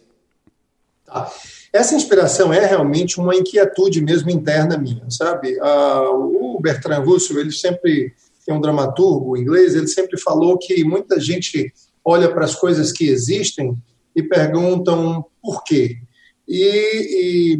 [1.05, 1.31] Tá.
[1.71, 5.59] Essa inspiração é realmente uma inquietude mesmo interna minha, sabe?
[5.61, 8.15] Ah, o Bertrand Russell, ele sempre
[8.51, 11.71] é um dramaturgo inglês, ele sempre falou que muita gente
[12.03, 13.75] olha para as coisas que existem
[14.15, 15.97] e perguntam por quê.
[16.47, 17.59] E, e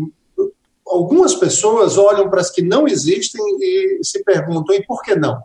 [0.85, 5.41] algumas pessoas olham para as que não existem e se perguntam, e por que não?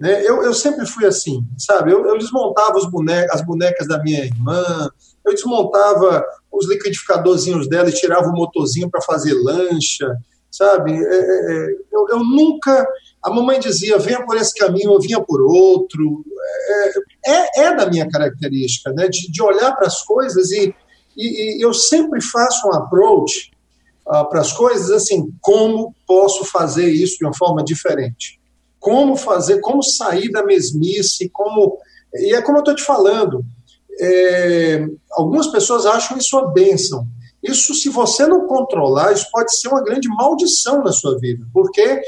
[0.00, 0.22] Né?
[0.24, 1.92] Eu, eu sempre fui assim, sabe?
[1.92, 2.88] Eu, eu desmontava os
[3.30, 4.90] as bonecas da minha irmã,
[5.24, 10.16] eu desmontava os liquidificadorzinhos dela e tirava o motorzinho para fazer lancha,
[10.50, 10.92] sabe?
[10.92, 12.86] É, é, é, eu, eu, nunca.
[13.26, 16.24] A mamãe dizia, venha por esse caminho, eu vinha por outro.
[17.24, 19.08] É, é, é da minha característica, né?
[19.08, 20.72] De, de olhar para as coisas e,
[21.16, 23.50] e, e, eu sempre faço um approach
[24.06, 28.38] uh, para as coisas assim: como posso fazer isso de uma forma diferente?
[28.78, 31.80] Como fazer, como sair da mesmice, como.
[32.14, 33.44] E é como eu estou te falando.
[33.98, 37.08] É, algumas pessoas acham isso uma bênção.
[37.42, 42.00] Isso, se você não controlar, isso pode ser uma grande maldição na sua vida, porque,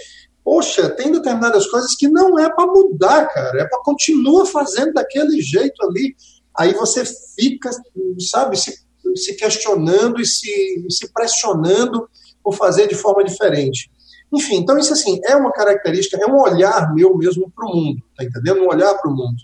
[0.49, 5.43] poxa, tem determinadas coisas que não é para mudar, cara, é para continuar fazendo daquele
[5.43, 6.17] jeito ali.
[6.59, 7.05] Aí você
[7.37, 7.69] fica,
[8.31, 8.75] sabe, se,
[9.15, 12.09] se questionando e se, se pressionando
[12.43, 13.91] por fazer de forma diferente.
[14.33, 18.03] Enfim, então isso assim, é uma característica, é um olhar meu mesmo para o mundo,
[18.17, 18.63] tá entendendo?
[18.63, 19.37] Um olhar para o mundo.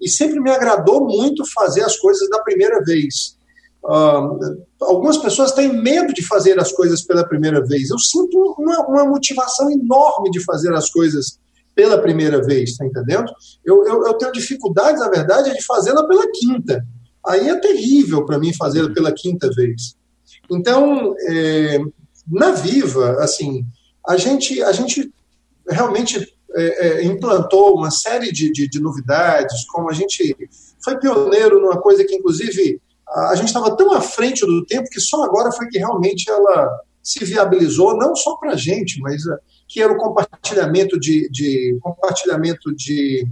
[0.00, 3.36] E sempre me agradou muito fazer as coisas da primeira vez.
[3.84, 7.90] Uh, algumas pessoas têm medo de fazer as coisas pela primeira vez.
[7.90, 11.38] Eu sinto uma, uma motivação enorme de fazer as coisas
[11.74, 13.32] pela primeira vez, está entendendo?
[13.64, 16.84] Eu, eu, eu, tenho dificuldades, na verdade, de fazê-la pela quinta.
[17.26, 19.94] Aí é terrível para mim fazê-la pela quinta vez.
[20.50, 21.78] Então, é,
[22.30, 23.64] na Viva, assim,
[24.06, 25.12] a gente, a gente
[25.68, 30.36] realmente é, é, implantou uma série de, de, de novidades, como a gente
[30.84, 32.80] foi pioneiro numa coisa que, inclusive,
[33.14, 36.80] a gente estava tão à frente do tempo que só agora foi que realmente ela
[37.02, 39.36] se viabilizou, não só para a gente, mas uh,
[39.68, 43.26] que era o compartilhamento de, de compartilhamento de,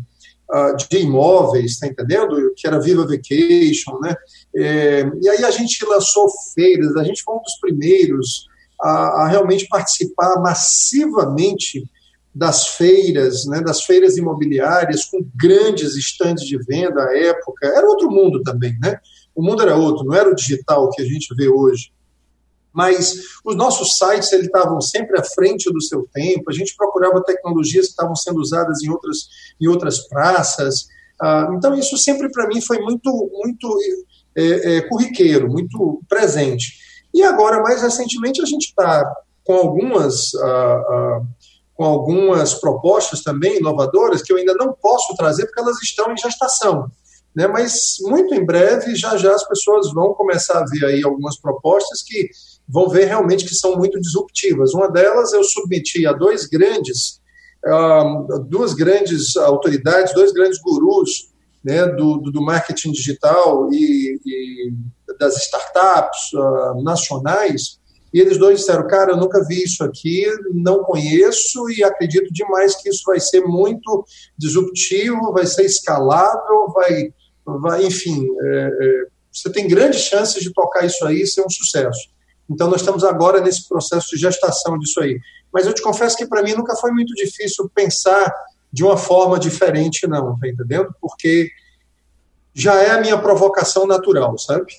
[0.52, 2.52] uh, de imóveis, está entendendo?
[2.56, 4.14] Que era Viva Vacation, né?
[4.56, 8.48] É, e aí a gente lançou feiras, a gente foi um dos primeiros
[8.80, 8.90] a,
[9.22, 11.84] a realmente participar massivamente
[12.34, 17.66] das feiras, né, das feiras imobiliárias, com grandes estandes de venda à época.
[17.66, 18.98] Era outro mundo também, né?
[19.40, 21.90] O mundo era outro, não era o digital que a gente vê hoje.
[22.70, 27.86] Mas os nossos sites estavam sempre à frente do seu tempo, a gente procurava tecnologias
[27.86, 29.16] que estavam sendo usadas em outras,
[29.58, 30.88] em outras praças.
[31.18, 33.78] Ah, então, isso sempre para mim foi muito, muito
[34.36, 36.74] é, é, corriqueiro, muito presente.
[37.14, 39.10] E agora, mais recentemente, a gente está
[39.42, 40.34] com algumas.
[40.34, 41.20] Ah, ah,
[41.80, 46.16] com algumas propostas também inovadoras que eu ainda não posso trazer porque elas estão em
[46.18, 46.90] gestação.
[47.34, 47.46] Né?
[47.46, 52.02] Mas muito em breve, já já as pessoas vão começar a ver aí algumas propostas
[52.02, 52.28] que
[52.68, 54.74] vão ver realmente que são muito disruptivas.
[54.74, 57.20] Uma delas eu submeti a dois grandes,
[57.66, 61.30] uh, duas grandes autoridades, dois grandes gurus
[61.64, 64.72] né, do, do, marketing digital e, e
[65.18, 67.78] das startups uh, nacionais,
[68.12, 72.74] e eles dois disseram, cara, eu nunca vi isso aqui, não conheço e acredito demais
[72.74, 74.04] que isso vai ser muito
[74.36, 77.12] disruptivo, vai ser escalável, vai
[77.58, 81.50] vai, enfim, é, é, você tem grandes chances de tocar isso aí e ser um
[81.50, 82.10] sucesso.
[82.48, 85.18] Então, nós estamos agora nesse processo de gestação disso aí.
[85.52, 88.32] Mas eu te confesso que para mim nunca foi muito difícil pensar
[88.72, 90.94] de uma forma diferente, não, tá entendendo?
[91.00, 91.50] Porque
[92.54, 94.72] já é a minha provocação natural, sabe?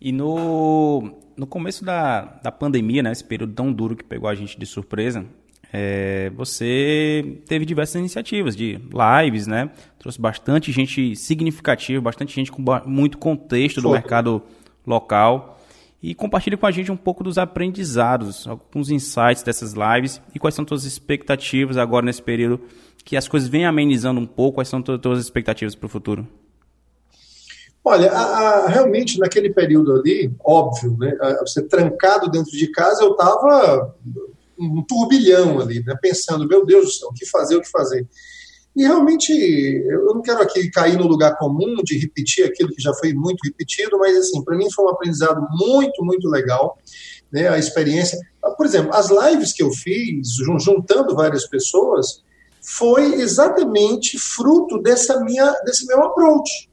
[0.00, 4.34] E no, no começo da, da pandemia, né, esse período tão duro que pegou a
[4.34, 5.24] gente de surpresa,
[5.72, 8.80] é, você teve diversas iniciativas de
[9.22, 9.70] lives, né?
[9.98, 14.42] Trouxe bastante gente significativa, bastante gente com muito contexto do mercado
[14.86, 15.58] local.
[16.02, 20.54] E compartilhe com a gente um pouco dos aprendizados, alguns insights dessas lives e quais
[20.54, 22.60] são suas expectativas agora nesse período
[23.04, 24.56] que as coisas vêm amenizando um pouco.
[24.56, 26.26] Quais são suas expectativas para o futuro?
[27.84, 33.12] Olha, a, a, realmente naquele período ali, óbvio, né, você trancado dentro de casa, eu
[33.12, 33.94] estava
[34.60, 38.06] um turbilhão ali, né, pensando, meu Deus do céu, o que fazer, o que fazer.
[38.76, 42.94] E realmente, eu não quero aqui cair no lugar comum de repetir aquilo que já
[42.94, 46.78] foi muito repetido, mas assim, para mim foi um aprendizado muito, muito legal,
[47.32, 48.18] né, a experiência.
[48.56, 50.28] Por exemplo, as lives que eu fiz,
[50.60, 52.22] juntando várias pessoas,
[52.62, 56.70] foi exatamente fruto dessa minha, desse meu approach.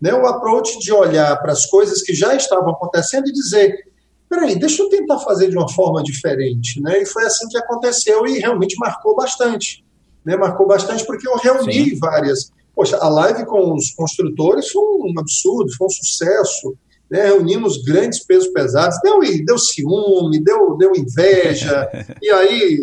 [0.00, 3.91] Né, o approach de olhar para as coisas que já estavam acontecendo e dizer,
[4.32, 7.02] peraí, deixa eu tentar fazer de uma forma diferente, né?
[7.02, 9.84] E foi assim que aconteceu e realmente marcou bastante,
[10.24, 10.36] né?
[10.36, 11.98] Marcou bastante porque eu reuni Sim.
[11.98, 12.50] várias.
[12.74, 16.74] Poxa, a live com os construtores foi um absurdo, foi um sucesso.
[17.10, 17.26] Né?
[17.26, 21.86] Reunimos grandes pesos pesados, deu, deu ciúme, deu, deu inveja,
[22.22, 22.80] e aí,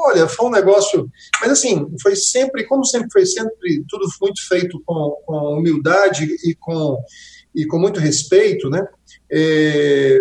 [0.00, 1.08] olha, foi um negócio.
[1.40, 6.56] Mas assim, foi sempre, como sempre foi sempre tudo muito feito com, com humildade e
[6.56, 6.98] com,
[7.54, 8.84] e com muito respeito, né?
[9.30, 10.18] É,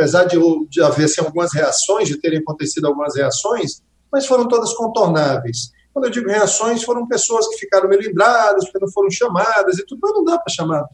[0.00, 0.38] apesar de,
[0.70, 5.70] de haver assim, algumas reações, de terem acontecido algumas reações, mas foram todas contornáveis.
[5.92, 10.00] Quando eu digo reações, foram pessoas que ficaram melindradas, porque não foram chamadas e tudo,
[10.02, 10.84] mas não dá para chamar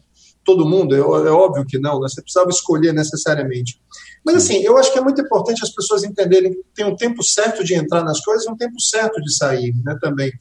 [0.43, 2.07] todo mundo, é, é, óbvio que não, né?
[2.07, 3.81] você precisava escolher necessariamente.
[4.25, 7.21] Mas assim, eu acho que é muito importante as pessoas entenderem que tem um tempo
[7.21, 10.31] certo de entrar nas coisas e um tempo certo de sair né, também.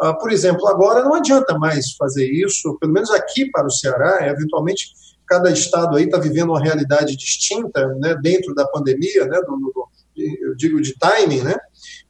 [0.00, 4.18] Uh, por exemplo, agora não adianta mais fazer isso, pelo menos aqui para o Ceará,
[4.28, 4.86] eventualmente
[5.26, 9.88] cada estado aí está vivendo uma realidade distinta, né, dentro da pandemia, né, do, do,
[10.16, 11.56] eu digo de timing, né,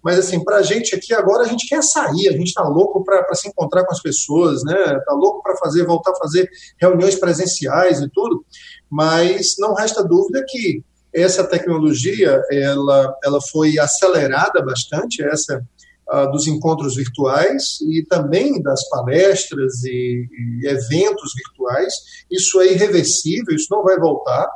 [0.02, 3.02] mas assim, para a gente aqui agora, a gente quer sair, a gente está louco
[3.04, 6.48] para se encontrar com as pessoas, né, está louco para fazer, voltar a fazer
[6.80, 8.44] reuniões presenciais e tudo,
[8.90, 15.64] mas não resta dúvida que essa tecnologia, ela, ela foi acelerada bastante, essa
[16.12, 20.26] uh, dos encontros virtuais e também das palestras e,
[20.62, 21.94] e, eventos virtuais.
[22.30, 24.46] Isso é irreversível, isso não vai voltar,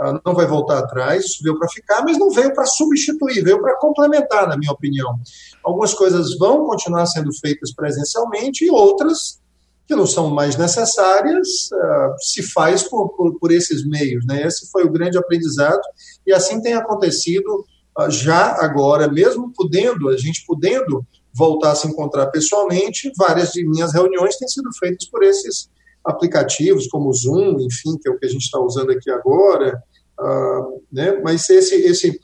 [0.00, 3.60] uh, não vai voltar atrás, isso veio para ficar, mas não veio para substituir, veio
[3.60, 5.18] para complementar, na minha opinião.
[5.62, 9.40] Algumas coisas vão continuar sendo feitas presencialmente e outras
[9.86, 14.24] que não são mais necessárias, uh, se faz por, por, por, esses meios.
[14.24, 14.46] Né?
[14.46, 15.80] Esse foi o grande aprendizado,
[16.24, 17.64] e assim tem acontecido
[18.08, 23.92] já agora, mesmo podendo, a gente podendo voltar a se encontrar pessoalmente, várias de minhas
[23.92, 25.68] reuniões têm sido feitas por esses
[26.04, 29.82] aplicativos, como o Zoom, enfim, que é o que a gente está usando aqui agora,
[30.18, 31.20] uh, né?
[31.22, 32.18] mas esse, esse...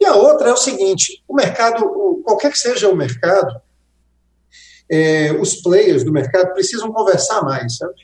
[0.00, 1.86] E a outra é o seguinte, o mercado,
[2.24, 3.60] qualquer que seja o mercado,
[4.90, 7.94] é, os players do mercado precisam conversar mais, sabe?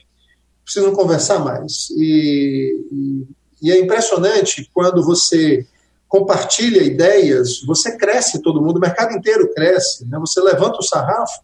[0.63, 1.89] Precisam conversar mais.
[1.91, 3.27] E, e,
[3.61, 5.67] e é impressionante quando você
[6.09, 10.17] compartilha ideias, você cresce todo mundo, o mercado inteiro cresce, né?
[10.19, 11.39] você levanta o sarrafo,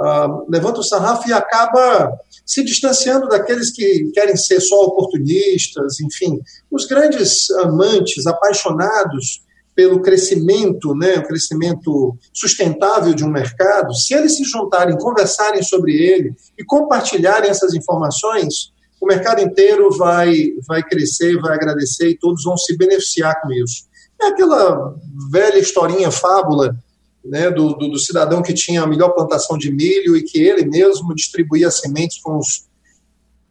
[0.00, 6.40] uh, levanta o sarrafo e acaba se distanciando daqueles que querem ser só oportunistas, enfim,
[6.70, 9.44] os grandes amantes, apaixonados
[9.74, 15.92] pelo crescimento, né, o crescimento sustentável de um mercado, se eles se juntarem, conversarem sobre
[15.92, 20.32] ele e compartilharem essas informações, o mercado inteiro vai,
[20.66, 23.85] vai crescer, vai agradecer e todos vão se beneficiar com isso.
[24.20, 24.94] É aquela
[25.30, 26.76] velha historinha, fábula,
[27.24, 30.64] né, do, do, do cidadão que tinha a melhor plantação de milho e que ele
[30.64, 32.66] mesmo distribuía sementes com os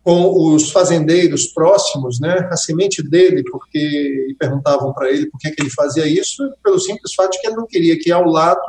[0.05, 5.63] com os fazendeiros próximos, né, a semente dele, porque perguntavam para ele por que, que
[5.63, 8.61] ele fazia isso, pelo simples fato de que ele não queria que ao lado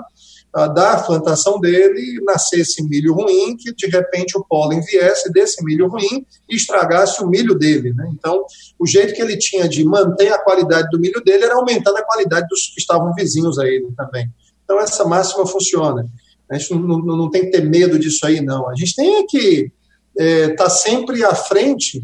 [0.64, 6.24] da plantação dele nascesse milho ruim, que de repente o pólen viesse desse milho ruim
[6.48, 7.92] e estragasse o milho dele.
[7.92, 8.08] Né?
[8.12, 8.44] Então,
[8.78, 12.04] o jeito que ele tinha de manter a qualidade do milho dele era aumentando a
[12.04, 14.30] qualidade dos que estavam vizinhos a ele também.
[14.64, 16.06] Então, essa máxima funciona.
[16.50, 18.68] A gente não, não, não tem que ter medo disso aí, não.
[18.70, 19.70] A gente tem que
[20.18, 22.02] está é, tá sempre à frente,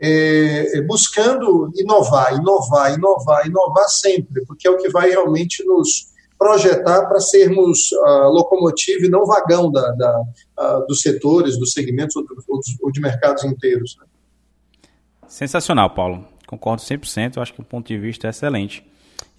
[0.00, 6.11] é, é, buscando inovar, inovar, inovar, inovar sempre, porque é o que vai realmente nos
[6.42, 10.22] projetar para sermos a locomotiva e não vagão da, da
[10.56, 12.24] a, dos setores, dos segmentos ou,
[12.82, 13.96] ou de mercados inteiros.
[14.00, 14.06] Né?
[15.28, 16.24] Sensacional, Paulo.
[16.46, 18.84] Concordo 100%, eu acho que o ponto de vista é excelente.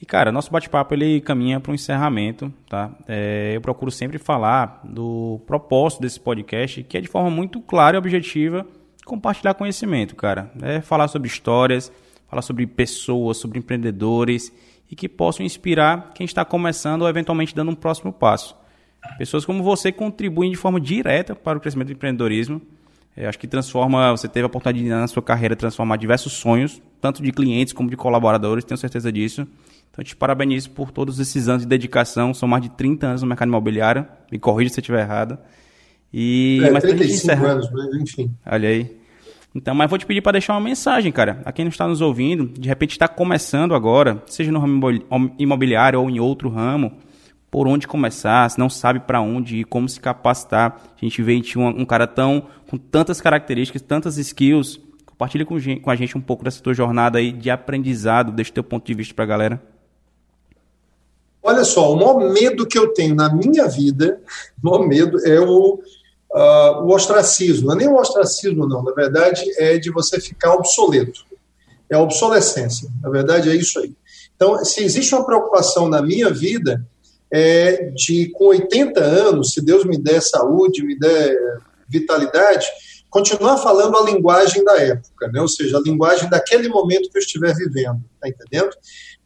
[0.02, 2.92] E, cara, nosso bate-papo ele caminha para um encerramento, tá?
[3.08, 7.96] É, eu procuro sempre falar do propósito desse podcast, que é de forma muito clara
[7.96, 8.66] e objetiva
[9.06, 10.52] compartilhar conhecimento, cara.
[10.62, 11.92] É falar sobre histórias,
[12.28, 14.52] falar sobre pessoas, sobre empreendedores
[14.94, 18.56] e que possam inspirar quem está começando ou eventualmente dando um próximo passo.
[19.18, 22.62] Pessoas como você contribuem de forma direta para o crescimento do empreendedorismo.
[23.18, 26.80] É, acho que transforma, você teve a oportunidade de, na sua carreira transformar diversos sonhos,
[27.02, 29.42] tanto de clientes como de colaboradores, tenho certeza disso.
[29.42, 32.32] Então, eu te parabenizo por todos esses anos de dedicação.
[32.32, 34.06] São mais de 30 anos no mercado imobiliário.
[34.32, 35.40] Me corrija se eu estiver errado.
[36.14, 38.32] E, é, mas 35 encerrar, anos, mas enfim.
[38.46, 38.96] Olha aí.
[39.56, 41.42] Então, mas vou te pedir para deixar uma mensagem, cara.
[41.46, 44.82] A quem não está nos ouvindo, de repente está começando agora, seja no ramo
[45.38, 46.94] imobiliário ou em outro ramo,
[47.52, 50.82] por onde começar, se não sabe para onde ir, como se capacitar.
[51.00, 54.80] A gente vê um, um cara tão com tantas características, tantas skills.
[55.06, 58.54] Compartilha com, com a gente um pouco dessa tua jornada aí de aprendizado, deixa o
[58.56, 59.62] teu ponto de vista para a galera.
[61.44, 64.20] Olha só, o maior medo que eu tenho na minha vida,
[64.64, 65.80] o maior medo é o,
[66.34, 67.68] uh, o ostracismo.
[67.68, 68.84] Não é nem o ostracismo, não.
[68.84, 71.26] Na verdade, é de você ficar obsoleto.
[71.90, 72.90] É a obsolescência.
[73.02, 73.94] Na verdade, é isso aí.
[74.36, 76.86] Então, se existe uma preocupação na minha vida,
[77.32, 81.36] é de, com 80 anos, se Deus me der saúde, me der
[81.88, 82.66] vitalidade,
[83.10, 85.40] continuar falando a linguagem da época, né?
[85.40, 88.72] ou seja, a linguagem daquele momento que eu estiver vivendo, tá entendendo?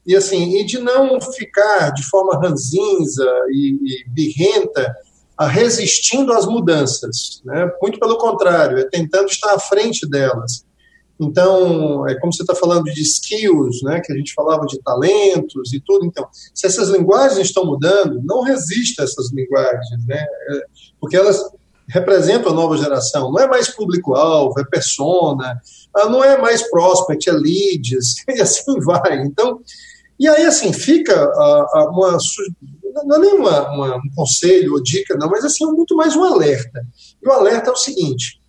[0.06, 4.94] E assim, e de não ficar de forma ranzinza e, e birrenta
[5.46, 7.70] resistindo às mudanças, né?
[7.82, 10.66] Muito pelo contrário, é tentando estar à frente delas.
[11.20, 15.74] Então, é como você está falando de skills, né, que a gente falava de talentos
[15.74, 16.06] e tudo.
[16.06, 20.62] Então, se essas linguagens estão mudando, não resista a essas linguagens, né, é,
[21.02, 21.44] porque elas
[21.90, 23.32] representam a nova geração.
[23.32, 25.60] Não é mais público-alvo, é persona,
[25.96, 29.18] ah, não é mais prospect, é leads, e assim vai.
[29.24, 29.60] Então,
[30.20, 32.18] e aí, assim, fica uh, uma.
[33.06, 36.16] Não é nem uma, uma, um conselho ou dica, não, mas assim, é muito mais
[36.16, 36.86] um alerta.
[37.22, 38.40] E o alerta é o seguinte: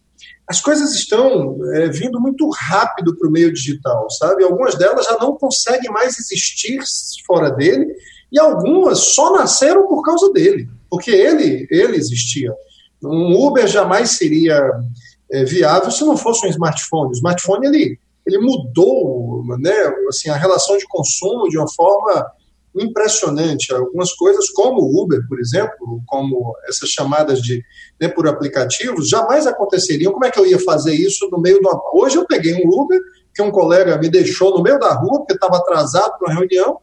[0.46, 4.44] as coisas estão é, vindo muito rápido para o meio digital, sabe?
[4.44, 6.80] Algumas delas já não conseguem mais existir
[7.26, 7.86] fora dele,
[8.32, 12.52] e algumas só nasceram por causa dele, porque ele, ele existia.
[13.02, 14.60] Um Uber jamais seria
[15.30, 17.10] é, viável se não fosse um smartphone.
[17.10, 19.72] O smartphone ele ele mudou né,
[20.08, 22.30] assim, a relação de consumo de uma forma
[22.80, 23.72] impressionante.
[23.72, 27.62] Algumas coisas, como o Uber, por exemplo, como essas chamadas de
[28.00, 30.12] né, por aplicativos, jamais aconteceriam.
[30.12, 31.68] Como é que eu ia fazer isso no meio do.
[31.94, 33.00] Hoje eu peguei um Uber
[33.34, 36.78] que um colega me deixou no meio da rua, porque estava atrasado para uma reunião,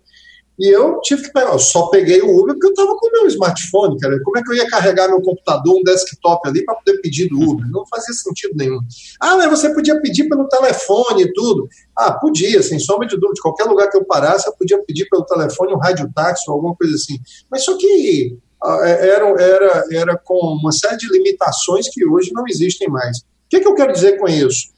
[0.57, 3.11] E eu tive que pegar, eu só peguei o Uber porque eu estava com o
[3.11, 4.17] meu smartphone, cara.
[4.23, 7.39] Como é que eu ia carregar meu computador, um desktop ali para poder pedir do
[7.41, 7.69] Uber?
[7.69, 8.79] Não fazia sentido nenhum.
[9.19, 11.67] Ah, mas você podia pedir pelo telefone e tudo.
[11.97, 13.41] Ah, podia, sem sombra de dúvida.
[13.41, 16.75] Qualquer lugar que eu parasse, eu podia pedir pelo telefone um rádio táxi ou alguma
[16.75, 17.19] coisa assim.
[17.51, 22.31] Mas só que ah, é, era, era, era com uma série de limitações que hoje
[22.33, 23.17] não existem mais.
[23.17, 24.74] O que, que eu quero dizer com isso?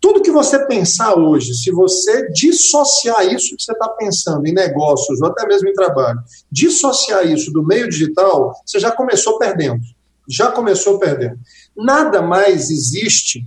[0.00, 5.20] Tudo que você pensar hoje, se você dissociar isso que você está pensando em negócios
[5.20, 6.18] ou até mesmo em trabalho,
[6.50, 9.80] dissociar isso do meio digital, você já começou perdendo.
[10.28, 11.38] Já começou perdendo.
[11.76, 13.44] Nada mais existe,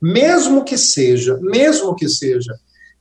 [0.00, 2.52] mesmo que seja, mesmo que seja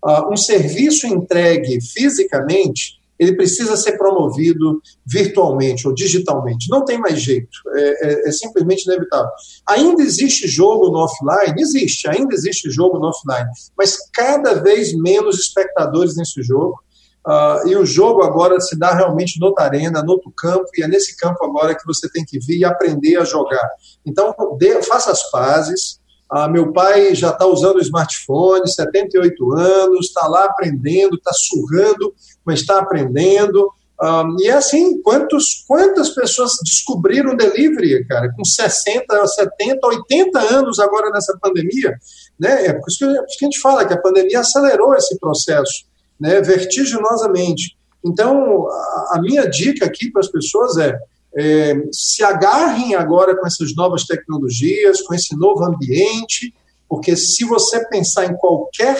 [0.03, 6.67] uh, um serviço entregue fisicamente, ele precisa ser promovido virtualmente ou digitalmente.
[6.71, 9.29] Não tem mais jeito, é, é, é, simplesmente inevitável.
[9.69, 11.61] Ainda existe jogo no offline?
[11.61, 13.47] Existe, ainda existe jogo no offline,
[13.77, 16.79] mas cada vez menos espectadores nesse jogo.
[17.23, 20.87] Uh, e o jogo agora se dá realmente no arena, no outro campo, e é
[20.87, 23.69] nesse campo agora que você tem que vir e aprender a jogar.
[24.03, 26.00] Então, de, faça as pazes,
[26.31, 32.13] ah, meu pai já está usando o smartphone, 78 anos, está lá aprendendo, está surrando,
[32.45, 33.69] mas está aprendendo.
[33.99, 40.79] Ah, e é assim, quantos, quantas pessoas descobriram delivery, cara, com 60, 70, 80 anos
[40.79, 41.97] agora nessa pandemia?
[42.39, 42.65] Né?
[42.65, 42.99] É é por isso
[43.37, 45.85] que a gente fala que a pandemia acelerou esse processo
[46.17, 47.75] né, vertiginosamente.
[48.05, 50.97] Então, a, a minha dica aqui para as pessoas é
[51.37, 56.53] é, se agarrem agora com essas novas tecnologias, com esse novo ambiente,
[56.89, 58.97] porque se você pensar em qualquer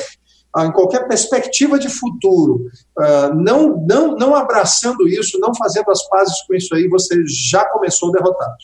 [0.54, 2.66] ah, em qualquer perspectiva de futuro,
[3.00, 7.64] uh, não, não, não abraçando isso, não fazendo as pazes com isso aí, você já
[7.70, 8.58] começou derrotado.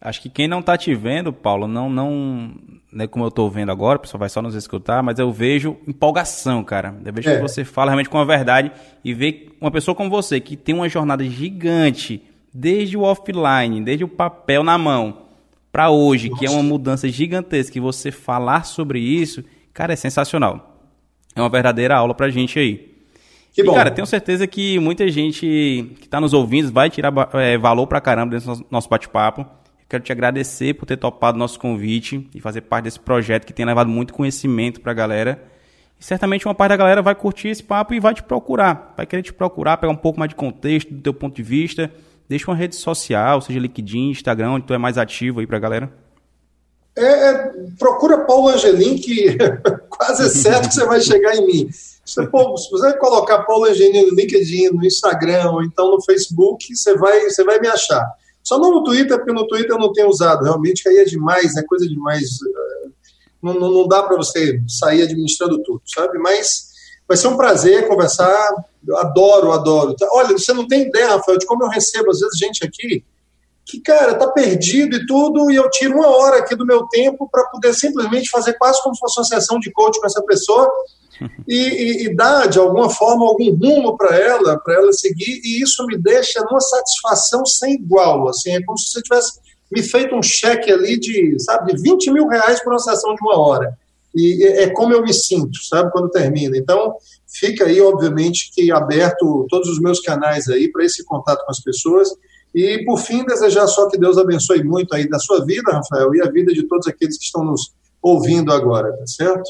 [0.00, 2.54] Acho que quem não está te vendo, Paulo, não, não,
[2.90, 5.76] né, como eu estou vendo agora, o pessoal vai só nos escutar, mas eu vejo
[5.86, 6.96] empolgação, cara.
[7.04, 7.36] Eu vejo é.
[7.36, 8.72] que você fala realmente com a verdade
[9.04, 12.22] e vê uma pessoa como você, que tem uma jornada gigante,
[12.52, 15.18] desde o offline, desde o papel na mão,
[15.70, 16.40] para hoje, Nossa.
[16.40, 19.44] que é uma mudança gigantesca, e você falar sobre isso,
[19.74, 20.78] cara, é sensacional.
[21.36, 22.90] É uma verdadeira aula pra gente aí.
[23.52, 23.72] Que bom.
[23.72, 27.86] E, cara, tenho certeza que muita gente que está nos ouvindo vai tirar é, valor
[27.86, 29.44] pra caramba desse nosso bate-papo.
[29.90, 33.66] Quero te agradecer por ter topado nosso convite e fazer parte desse projeto que tem
[33.66, 35.42] levado muito conhecimento para a galera.
[35.98, 38.94] E certamente uma parte da galera vai curtir esse papo e vai te procurar.
[38.96, 41.90] Vai querer te procurar, pegar um pouco mais de contexto do teu ponto de vista.
[42.28, 45.60] Deixa uma rede social, seja LinkedIn, Instagram, onde tu é mais ativo aí para a
[45.60, 45.92] galera.
[46.96, 49.36] É, é, procura Paulo Angelim, que
[49.90, 51.68] quase é certo que você vai chegar em mim.
[52.04, 57.22] Se, você colocar Paulo Angelim no LinkedIn, no Instagram ou então no Facebook, você vai,
[57.22, 58.08] você vai me achar.
[58.42, 61.56] Só não no Twitter, porque no Twitter eu não tenho usado, realmente, aí é demais,
[61.56, 62.24] é coisa demais.
[62.24, 62.88] Eh,
[63.42, 66.18] não, não, não dá para você sair administrando tudo, sabe?
[66.18, 66.70] Mas
[67.06, 68.54] vai ser um prazer conversar.
[68.86, 69.94] Eu adoro, adoro.
[70.12, 73.04] Olha, você não tem ideia, Rafael, de como eu recebo, às vezes, gente aqui
[73.70, 77.28] que, cara, tá perdido e tudo, e eu tiro uma hora aqui do meu tempo
[77.30, 80.68] para poder simplesmente fazer quase como se fosse uma sessão de coach com essa pessoa
[81.46, 82.16] e, e, e
[82.48, 86.60] de alguma forma, algum rumo para ela, para ela seguir, e isso me deixa numa
[86.60, 88.28] satisfação sem igual.
[88.28, 89.40] Assim, é como se você tivesse
[89.70, 93.20] me feito um cheque ali de, sabe, de 20 mil reais por uma sessão de
[93.22, 93.78] uma hora.
[94.14, 96.56] E é como eu me sinto, sabe, quando termina.
[96.56, 96.94] Então,
[97.28, 101.60] fica aí, obviamente, que aberto todos os meus canais aí para esse contato com as
[101.60, 102.08] pessoas.
[102.52, 106.20] E, por fim, desejar só que Deus abençoe muito aí da sua vida, Rafael, e
[106.20, 109.48] a vida de todos aqueles que estão nos ouvindo agora, tá certo?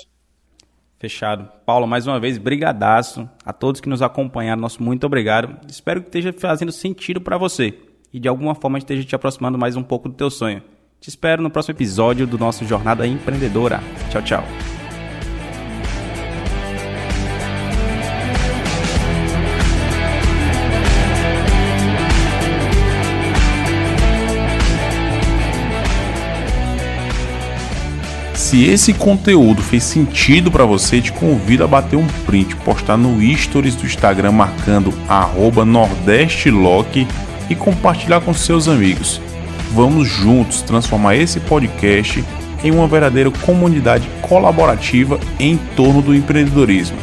[1.00, 1.48] Fechado.
[1.64, 3.26] Paulo, mais uma vez, brigadaço.
[3.42, 5.56] A todos que nos acompanharam, nosso muito obrigado.
[5.66, 7.74] Espero que esteja fazendo sentido para você
[8.12, 10.62] e de alguma forma esteja te aproximando mais um pouco do teu sonho.
[11.00, 13.80] Te espero no próximo episódio do nosso Jornada Empreendedora.
[14.10, 14.79] Tchau, tchau.
[28.50, 33.22] Se esse conteúdo fez sentido para você, te convido a bater um print, postar no
[33.36, 34.92] stories do Instagram marcando
[35.64, 37.06] nordestelock
[37.48, 39.20] e compartilhar com seus amigos.
[39.72, 42.24] Vamos juntos transformar esse podcast
[42.64, 46.98] em uma verdadeira comunidade colaborativa em torno do empreendedorismo.